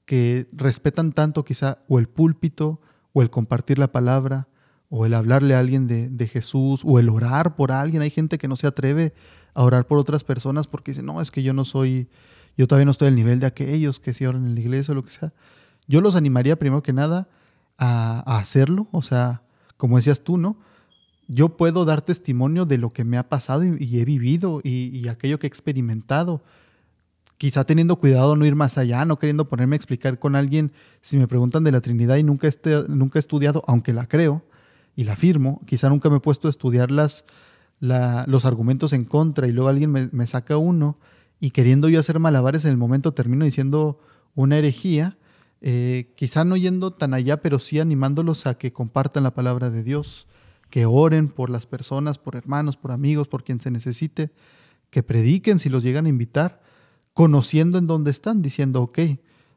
que 0.04 0.48
respetan 0.52 1.10
tanto 1.10 1.44
quizá 1.44 1.78
o 1.88 1.98
el 1.98 2.08
púlpito 2.08 2.80
o 3.14 3.20
el 3.20 3.30
compartir 3.30 3.80
la 3.80 3.90
palabra 3.90 4.46
o 4.90 5.06
el 5.06 5.14
hablarle 5.14 5.56
a 5.56 5.58
alguien 5.58 5.88
de, 5.88 6.08
de 6.08 6.28
Jesús 6.28 6.82
o 6.84 7.00
el 7.00 7.08
orar 7.08 7.56
por 7.56 7.72
alguien. 7.72 8.02
Hay 8.02 8.10
gente 8.10 8.38
que 8.38 8.46
no 8.46 8.54
se 8.54 8.68
atreve 8.68 9.12
a 9.56 9.62
orar 9.62 9.86
por 9.86 9.98
otras 9.98 10.22
personas 10.22 10.66
porque 10.66 10.90
dicen, 10.92 11.06
no, 11.06 11.20
es 11.22 11.30
que 11.30 11.42
yo 11.42 11.54
no 11.54 11.64
soy, 11.64 12.08
yo 12.58 12.68
todavía 12.68 12.84
no 12.84 12.90
estoy 12.90 13.08
al 13.08 13.16
nivel 13.16 13.40
de 13.40 13.46
aquellos 13.46 13.98
que 13.98 14.12
se 14.12 14.28
oran 14.28 14.44
en 14.44 14.54
la 14.54 14.60
iglesia 14.60 14.92
o 14.92 14.94
lo 14.94 15.02
que 15.02 15.10
sea. 15.10 15.32
Yo 15.88 16.02
los 16.02 16.14
animaría 16.14 16.56
primero 16.56 16.82
que 16.82 16.92
nada 16.92 17.26
a, 17.78 18.38
hacerlo, 18.38 18.86
o 18.92 19.00
sea, 19.00 19.42
como 19.78 19.96
decías 19.96 20.22
tú, 20.22 20.36
¿no? 20.36 20.58
Yo 21.26 21.56
puedo 21.56 21.86
dar 21.86 22.02
testimonio 22.02 22.66
de 22.66 22.76
lo 22.76 22.90
que 22.90 23.04
me 23.04 23.16
ha 23.16 23.28
pasado 23.30 23.64
y, 23.64 23.98
he 23.98 24.04
vivido 24.04 24.60
y, 24.62 25.08
aquello 25.08 25.38
que 25.38 25.46
he 25.46 25.48
experimentado. 25.48 26.42
Quizá 27.38 27.64
teniendo 27.64 27.96
cuidado 27.96 28.36
no 28.36 28.44
ir 28.44 28.56
más 28.56 28.76
allá, 28.76 29.06
no 29.06 29.18
queriendo 29.18 29.48
ponerme 29.48 29.74
a 29.74 29.78
explicar 29.78 30.18
con 30.18 30.36
alguien 30.36 30.72
si 31.00 31.16
me 31.16 31.26
preguntan 31.26 31.64
de 31.64 31.72
la 31.72 31.80
Trinidad 31.80 32.16
y 32.16 32.22
nunca, 32.22 32.46
este, 32.46 32.84
nunca 32.88 33.18
he 33.18 33.20
estudiado, 33.20 33.62
aunque 33.66 33.94
la 33.94 34.06
creo 34.06 34.44
y 34.94 35.04
la 35.04 35.14
afirmo, 35.14 35.62
quizá 35.66 35.88
nunca 35.88 36.10
me 36.10 36.16
he 36.16 36.20
puesto 36.20 36.46
a 36.46 36.50
estudiar 36.50 36.90
las, 36.90 37.24
los 37.80 38.44
argumentos 38.44 38.92
en 38.92 39.04
contra 39.04 39.46
y 39.46 39.52
luego 39.52 39.68
alguien 39.68 39.90
me, 39.90 40.26
saca 40.26 40.56
uno 40.56 40.98
y 41.40 41.50
queriendo 41.50 41.88
yo 41.88 42.00
hacer 42.00 42.18
malabares 42.18 42.64
en 42.64 42.70
el 42.70 42.76
momento 42.76 43.12
termino 43.12 43.44
diciendo 43.44 44.00
una 44.34 44.56
herejía, 44.56 45.18
eh, 45.60 46.12
quizá 46.16 46.44
no 46.44 46.56
yendo 46.56 46.90
tan 46.90 47.14
allá, 47.14 47.42
pero 47.42 47.58
sí 47.58 47.80
animándolos 47.80 48.46
a 48.46 48.56
que 48.56 48.72
compartan 48.72 49.22
la 49.22 49.34
palabra 49.34 49.70
de 49.70 49.82
Dios, 49.82 50.26
que 50.70 50.86
oren 50.86 51.28
por 51.28 51.50
las 51.50 51.66
personas, 51.66 52.18
por 52.18 52.36
hermanos, 52.36 52.76
por 52.76 52.92
amigos, 52.92 53.28
por 53.28 53.44
quien 53.44 53.60
se 53.60 53.70
necesite, 53.70 54.30
que 54.90 55.02
prediquen 55.02 55.58
si 55.58 55.68
los 55.68 55.82
llegan 55.82 56.06
a 56.06 56.10
invitar, 56.10 56.62
conociendo 57.12 57.78
en 57.78 57.86
dónde 57.86 58.10
están, 58.10 58.42
diciendo, 58.42 58.82
ok, 58.82 58.98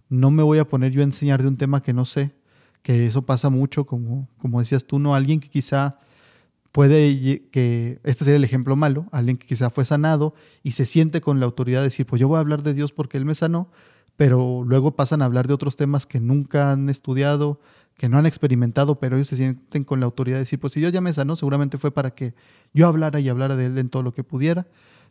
no 0.09 0.31
me 0.31 0.43
voy 0.43 0.59
a 0.59 0.67
poner 0.67 0.91
yo 0.91 1.01
a 1.01 1.05
enseñar 1.05 1.41
de 1.41 1.47
un 1.47 1.57
tema 1.57 1.83
que 1.83 1.93
no 1.93 2.05
sé, 2.05 2.33
que 2.81 3.05
eso 3.05 3.21
pasa 3.21 3.49
mucho, 3.49 3.85
como, 3.85 4.27
como 4.37 4.59
decías 4.59 4.85
tú, 4.85 4.99
¿no? 4.99 5.13
Alguien 5.13 5.39
que 5.39 5.49
quizá 5.49 5.99
puede 6.71 7.47
que, 7.51 7.99
este 8.03 8.25
sería 8.25 8.37
el 8.37 8.43
ejemplo 8.43 8.75
malo, 8.75 9.07
alguien 9.11 9.37
que 9.37 9.47
quizá 9.47 9.69
fue 9.69 9.85
sanado 9.85 10.33
y 10.63 10.71
se 10.71 10.85
siente 10.85 11.21
con 11.21 11.39
la 11.39 11.45
autoridad 11.45 11.79
de 11.79 11.85
decir, 11.85 12.05
pues 12.05 12.19
yo 12.19 12.27
voy 12.27 12.37
a 12.37 12.39
hablar 12.39 12.63
de 12.63 12.73
Dios 12.73 12.91
porque 12.91 13.17
Él 13.17 13.25
me 13.25 13.35
sanó, 13.35 13.71
pero 14.15 14.63
luego 14.65 14.95
pasan 14.95 15.21
a 15.21 15.25
hablar 15.25 15.47
de 15.47 15.53
otros 15.53 15.75
temas 15.75 16.05
que 16.05 16.19
nunca 16.19 16.71
han 16.71 16.89
estudiado, 16.89 17.59
que 17.97 18.09
no 18.09 18.17
han 18.17 18.25
experimentado, 18.25 18.99
pero 18.99 19.15
ellos 19.15 19.27
se 19.27 19.35
sienten 19.35 19.83
con 19.83 19.99
la 19.99 20.05
autoridad 20.05 20.37
de 20.37 20.41
decir, 20.41 20.59
pues 20.59 20.73
si 20.73 20.79
Dios 20.79 20.93
ya 20.93 21.01
me 21.01 21.13
sanó, 21.13 21.35
seguramente 21.35 21.77
fue 21.77 21.91
para 21.91 22.11
que 22.11 22.33
yo 22.73 22.87
hablara 22.87 23.19
y 23.19 23.29
hablara 23.29 23.55
de 23.55 23.65
Él 23.65 23.77
en 23.77 23.89
todo 23.89 24.03
lo 24.03 24.13
que 24.13 24.23
pudiera. 24.23 24.67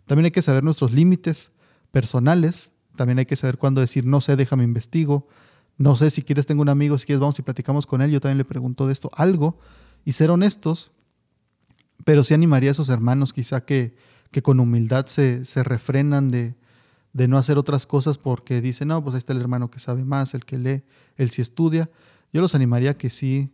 También 0.06 0.26
hay 0.26 0.30
que 0.30 0.42
saber 0.42 0.64
nuestros 0.64 0.92
límites 0.92 1.50
personales, 1.90 2.72
también 2.96 3.18
hay 3.18 3.26
que 3.26 3.36
saber 3.36 3.58
cuándo 3.58 3.80
decir, 3.80 4.06
no 4.06 4.20
sé, 4.20 4.36
déjame 4.36 4.64
investigo, 4.64 5.28
no 5.76 5.94
sé, 5.96 6.10
si 6.10 6.22
quieres 6.22 6.46
tengo 6.46 6.62
un 6.62 6.68
amigo, 6.68 6.98
si 6.98 7.06
quieres 7.06 7.20
vamos 7.20 7.38
y 7.38 7.42
platicamos 7.42 7.86
con 7.86 8.02
él, 8.02 8.10
yo 8.10 8.20
también 8.20 8.38
le 8.38 8.44
pregunto 8.44 8.86
de 8.86 8.92
esto, 8.92 9.10
algo, 9.14 9.58
y 10.04 10.12
ser 10.12 10.30
honestos 10.30 10.90
pero 12.08 12.24
sí 12.24 12.32
animaría 12.32 12.70
a 12.70 12.72
esos 12.72 12.88
hermanos 12.88 13.34
quizá 13.34 13.66
que, 13.66 13.94
que 14.30 14.40
con 14.40 14.60
humildad 14.60 15.04
se, 15.08 15.44
se 15.44 15.62
refrenan 15.62 16.30
de, 16.30 16.54
de, 17.12 17.28
no 17.28 17.36
hacer 17.36 17.58
otras 17.58 17.86
cosas 17.86 18.16
porque 18.16 18.62
dicen, 18.62 18.88
no, 18.88 19.04
pues 19.04 19.12
ahí 19.12 19.18
está 19.18 19.34
el 19.34 19.42
hermano 19.42 19.70
que 19.70 19.78
sabe 19.78 20.06
más, 20.06 20.32
el 20.32 20.46
que 20.46 20.56
lee, 20.56 20.84
el 21.16 21.28
sí 21.28 21.42
estudia. 21.42 21.90
Yo 22.32 22.40
los 22.40 22.54
animaría 22.54 22.94
que 22.94 23.10
sí, 23.10 23.52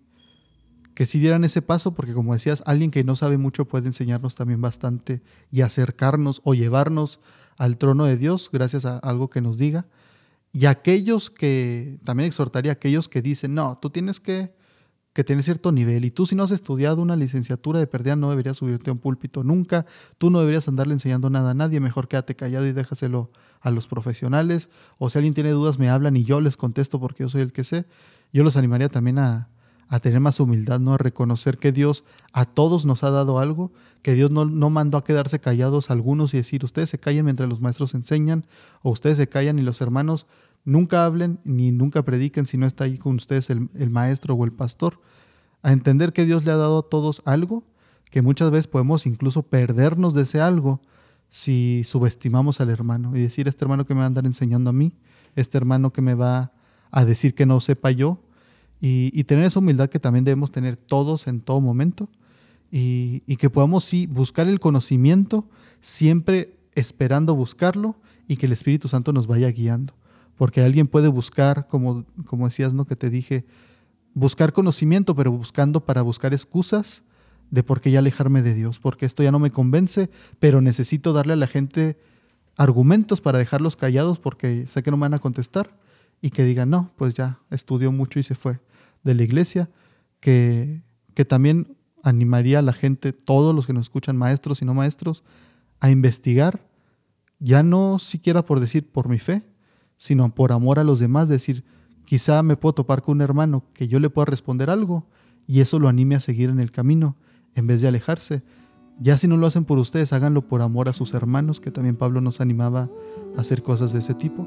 que 0.95 1.05
sí 1.05 1.19
dieran 1.19 1.43
ese 1.43 1.62
paso 1.62 1.95
porque 1.95 2.14
como 2.14 2.33
decías, 2.33 2.62
alguien 2.64 2.93
que 2.93 3.03
no 3.03 3.17
sabe 3.17 3.38
mucho 3.38 3.64
puede 3.64 3.88
enseñarnos 3.88 4.37
también 4.37 4.61
bastante 4.61 5.21
y 5.51 5.62
acercarnos 5.62 6.40
o 6.45 6.55
llevarnos 6.55 7.19
al 7.57 7.77
trono 7.77 8.05
de 8.05 8.17
Dios 8.17 8.51
gracias 8.53 8.85
a 8.85 8.99
algo 8.99 9.31
que 9.31 9.40
nos 9.40 9.59
diga. 9.59 9.88
Y 10.53 10.67
aquellos 10.67 11.29
que, 11.29 11.99
también 12.05 12.29
exhortaría 12.29 12.71
a 12.71 12.75
aquellos 12.75 13.09
que 13.09 13.21
dicen, 13.21 13.53
no, 13.53 13.79
tú 13.83 13.90
tienes 13.90 14.21
que 14.21 14.55
que 15.14 15.24
tiene 15.24 15.42
cierto 15.42 15.72
nivel. 15.72 16.05
Y 16.05 16.11
tú 16.11 16.27
si 16.27 16.35
no 16.35 16.42
has 16.42 16.50
estudiado 16.50 17.00
una 17.00 17.16
licenciatura 17.16 17.79
de 17.79 17.87
perdida 17.87 18.16
no 18.16 18.31
deberías 18.31 18.57
subirte 18.59 18.90
a 18.90 18.92
un 18.92 18.98
púlpito 18.98 19.44
nunca. 19.44 19.87
Tú 20.18 20.29
no 20.29 20.40
deberías 20.40 20.68
andarle 20.68 20.92
enseñando 20.92 21.31
nada 21.31 21.53
a 21.53 21.55
nadie. 21.55 21.79
Mejor 21.81 22.09
quédate 22.09 22.35
callado 22.35 22.66
y 22.66 22.72
déjaselo 22.72 23.31
a 23.61 23.70
los 23.70 23.87
profesionales. 23.87 24.68
O 24.98 25.09
si 25.09 25.18
alguien 25.18 25.33
tiene 25.33 25.50
dudas 25.50 25.79
me 25.79 25.88
hablan 25.88 26.16
y 26.16 26.24
yo 26.24 26.40
les 26.40 26.57
contesto 26.57 26.98
porque 26.98 27.22
yo 27.22 27.29
soy 27.29 27.42
el 27.42 27.53
que 27.53 27.62
sé. 27.62 27.87
Yo 28.33 28.42
los 28.42 28.57
animaría 28.57 28.88
también 28.88 29.20
a, 29.20 29.48
tener 30.03 30.18
más 30.18 30.40
humildad, 30.40 30.81
¿no? 30.81 30.94
A 30.94 30.98
reconocer 30.98 31.59
que 31.59 31.70
Dios 31.70 32.03
a 32.33 32.44
todos 32.46 32.85
nos 32.85 33.05
ha 33.05 33.11
dado 33.11 33.38
algo, 33.38 33.70
que 34.03 34.14
Dios 34.14 34.33
no, 34.33 34.44
no 34.44 34.68
mandó 34.68 34.98
a 34.98 35.05
quedarse 35.05 35.38
callados 35.38 35.88
algunos 35.88 36.35
y 36.35 36.38
decir, 36.38 36.64
ustedes 36.64 36.90
se 36.90 36.98
callan 36.98 37.27
mientras 37.27 37.48
los 37.48 37.61
maestros 37.61 37.94
enseñan, 37.94 38.44
o 38.83 38.90
ustedes 38.90 39.18
se 39.18 39.29
callan 39.29 39.61
y 39.61 39.62
los 39.62 39.81
hermanos 39.81 40.27
Nunca 40.64 41.05
hablen 41.05 41.40
ni 41.44 41.72
nunca 41.72 42.03
prediquen 42.05 42.46
si 42.46 42.57
no 42.57 42.66
está 42.66 42.85
ahí 42.85 42.96
con 42.96 43.16
ustedes 43.16 43.50
el, 43.50 43.90
maestro 43.90 44.35
o 44.35 44.44
el 44.44 44.53
pastor. 44.53 45.00
A 45.62 45.72
entender 45.72 46.12
que 46.12 46.24
Dios 46.24 46.44
le 46.44 46.53
ha 46.53 46.57
dado 46.57 46.79
a 46.79 46.88
todos 46.88 47.22
algo, 47.27 47.64
que 48.11 48.22
muchas 48.22 48.50
veces 48.50 48.66
podemos 48.66 49.07
incluso 49.07 49.42
perdernos 49.42 50.14
de 50.14 50.22
ese 50.22 50.40
algo 50.40 50.81
si 51.29 51.83
subestimamos 51.85 52.61
al 52.61 52.70
hermano 52.70 53.16
y 53.16 53.20
decir, 53.20 53.46
este 53.48 53.64
hermano 53.64 53.85
que 53.85 53.92
me 53.92 53.98
va 53.98 54.05
a 54.05 54.07
andar 54.07 54.24
enseñando 54.24 54.70
a 54.70 54.72
mí, 54.72 54.96
este 55.37 55.59
hermano 55.59 55.92
que 55.92 56.00
me 56.00 56.14
va 56.14 56.53
a 56.90 57.05
decir 57.05 57.35
que 57.35 57.44
no 57.44 57.61
sepa 57.61 57.90
yo, 57.90 58.20
y, 58.81 59.24
tener 59.24 59.46
esa 59.46 59.61
humildad 59.61 59.88
que 59.88 59.98
también 59.98 60.24
debemos 60.27 60.50
tener 60.50 60.77
todos 60.77 61.27
en 61.27 61.40
todo 61.40 61.61
momento, 61.61 62.09
y, 62.70 63.22
y 63.27 63.37
que 63.37 63.48
podamos 63.48 63.85
sí 63.85 64.07
buscar 64.07 64.46
el 64.46 64.61
conocimiento, 64.61 65.48
siempre 65.81 66.59
esperando 66.74 67.35
buscarlo 67.35 67.96
y 68.29 68.37
que 68.37 68.46
el 68.46 68.53
Espíritu 68.53 68.88
Santo 68.88 69.12
nos 69.12 69.27
vaya 69.27 69.50
guiando 69.50 69.94
porque 70.37 70.62
alguien 70.62 70.87
puede 70.87 71.09
buscar, 71.09 71.66
como, 71.66 72.05
como 72.27 72.47
decías, 72.47 72.73
¿no? 72.73 72.85
Que 72.85 72.97
te 72.97 73.11
dije, 73.11 73.44
buscar 74.14 74.53
conocimiento, 74.53 75.14
pero 75.14 75.33
buscando 75.33 75.85
para 75.85 76.03
buscar 76.03 76.33
excusas 76.33 77.03
de 77.51 77.62
por 77.62 77.81
qué 77.81 77.90
ya 77.90 77.99
alejarme 77.99 78.42
de 78.42 78.55
Dios, 78.55 78.79
porque 78.79 79.07
esto 79.07 79.23
ya 79.23 79.31
no 79.31 79.38
me 79.38 79.51
convence, 79.51 80.11
pero 80.38 80.61
necesito 80.61 81.12
darle 81.12 81.35
a 81.35 81.37
la 81.37 81.47
gente 81.47 81.99
argumentos 82.57 83.20
para 83.20 83.38
dejarlos 83.38 83.77
callados 83.77 84.18
porque 84.18 84.66
sé 84.66 84.83
que 84.83 84.90
no 84.90 84.97
me 84.97 85.03
van 85.03 85.14
a 85.14 85.18
contestar 85.18 85.77
y 86.20 86.31
que 86.31 86.44
digan, 86.44 86.70
no, 86.70 86.90
pues 86.97 87.14
ya 87.14 87.40
estudió 87.51 87.92
mucho 87.92 88.18
y 88.18 88.23
se 88.23 88.35
fue 88.35 88.61
de 89.03 89.14
la 89.14 89.23
iglesia, 89.23 89.70
que, 90.20 90.83
que 91.14 91.25
también 91.25 91.77
animaría 92.03 92.61
a 92.61 92.62
la 92.62 92.73
gente, 92.73 93.12
todos 93.12 93.55
los 93.55 93.66
que 93.66 93.73
nos 93.73 93.87
escuchan, 93.87 94.16
maestros 94.16 94.62
y 94.62 94.64
no 94.64 94.75
maestros, 94.75 95.23
a 95.81 95.90
investigar, 95.90 96.66
ya 97.38 97.62
no 97.62 97.99
siquiera 97.99 98.44
por 98.44 98.61
decir 98.61 98.90
por 98.90 99.09
mi 99.09 99.18
fe, 99.18 99.42
sino 100.05 100.29
por 100.29 100.53
amor 100.53 100.79
a 100.79 100.85
los 100.85 100.99
demás, 100.99 101.31
decir, 101.31 101.64
quizá 102.05 102.43
me 102.43 102.59
puedo 102.59 102.75
topar 102.75 103.01
con 103.01 103.17
un 103.17 103.23
hermano 103.23 103.64
que 103.73 103.88
yo 103.88 103.99
le 104.01 104.11
pueda 104.11 104.27
responder 104.27 104.69
algo 104.69 105.07
y 105.47 105.61
eso 105.61 105.79
lo 105.79 105.88
anime 105.88 106.14
a 106.14 106.21
seguir 106.21 106.51
en 106.51 106.61
el 106.61 106.71
camino 106.71 107.17
en 107.55 107.67
vez 107.67 107.81
de 107.81 107.88
alejarse. 107.88 108.43
Ya 109.01 109.17
si 109.17 109.29
no 109.29 109.38
lo 109.38 109.47
hacen 109.47 109.64
por 109.64 109.79
ustedes, 109.79 110.12
háganlo 110.12 110.47
por 110.47 110.61
amor 110.61 110.90
a 110.90 110.93
sus 110.93 111.14
hermanos, 111.14 111.59
que 111.59 111.71
también 111.71 111.97
Pablo 111.97 112.21
nos 112.21 112.43
animaba 112.43 112.90
a 113.35 113.40
hacer 113.40 113.62
cosas 113.62 113.95
de 113.95 114.01
ese 114.01 114.12
tipo. 114.12 114.47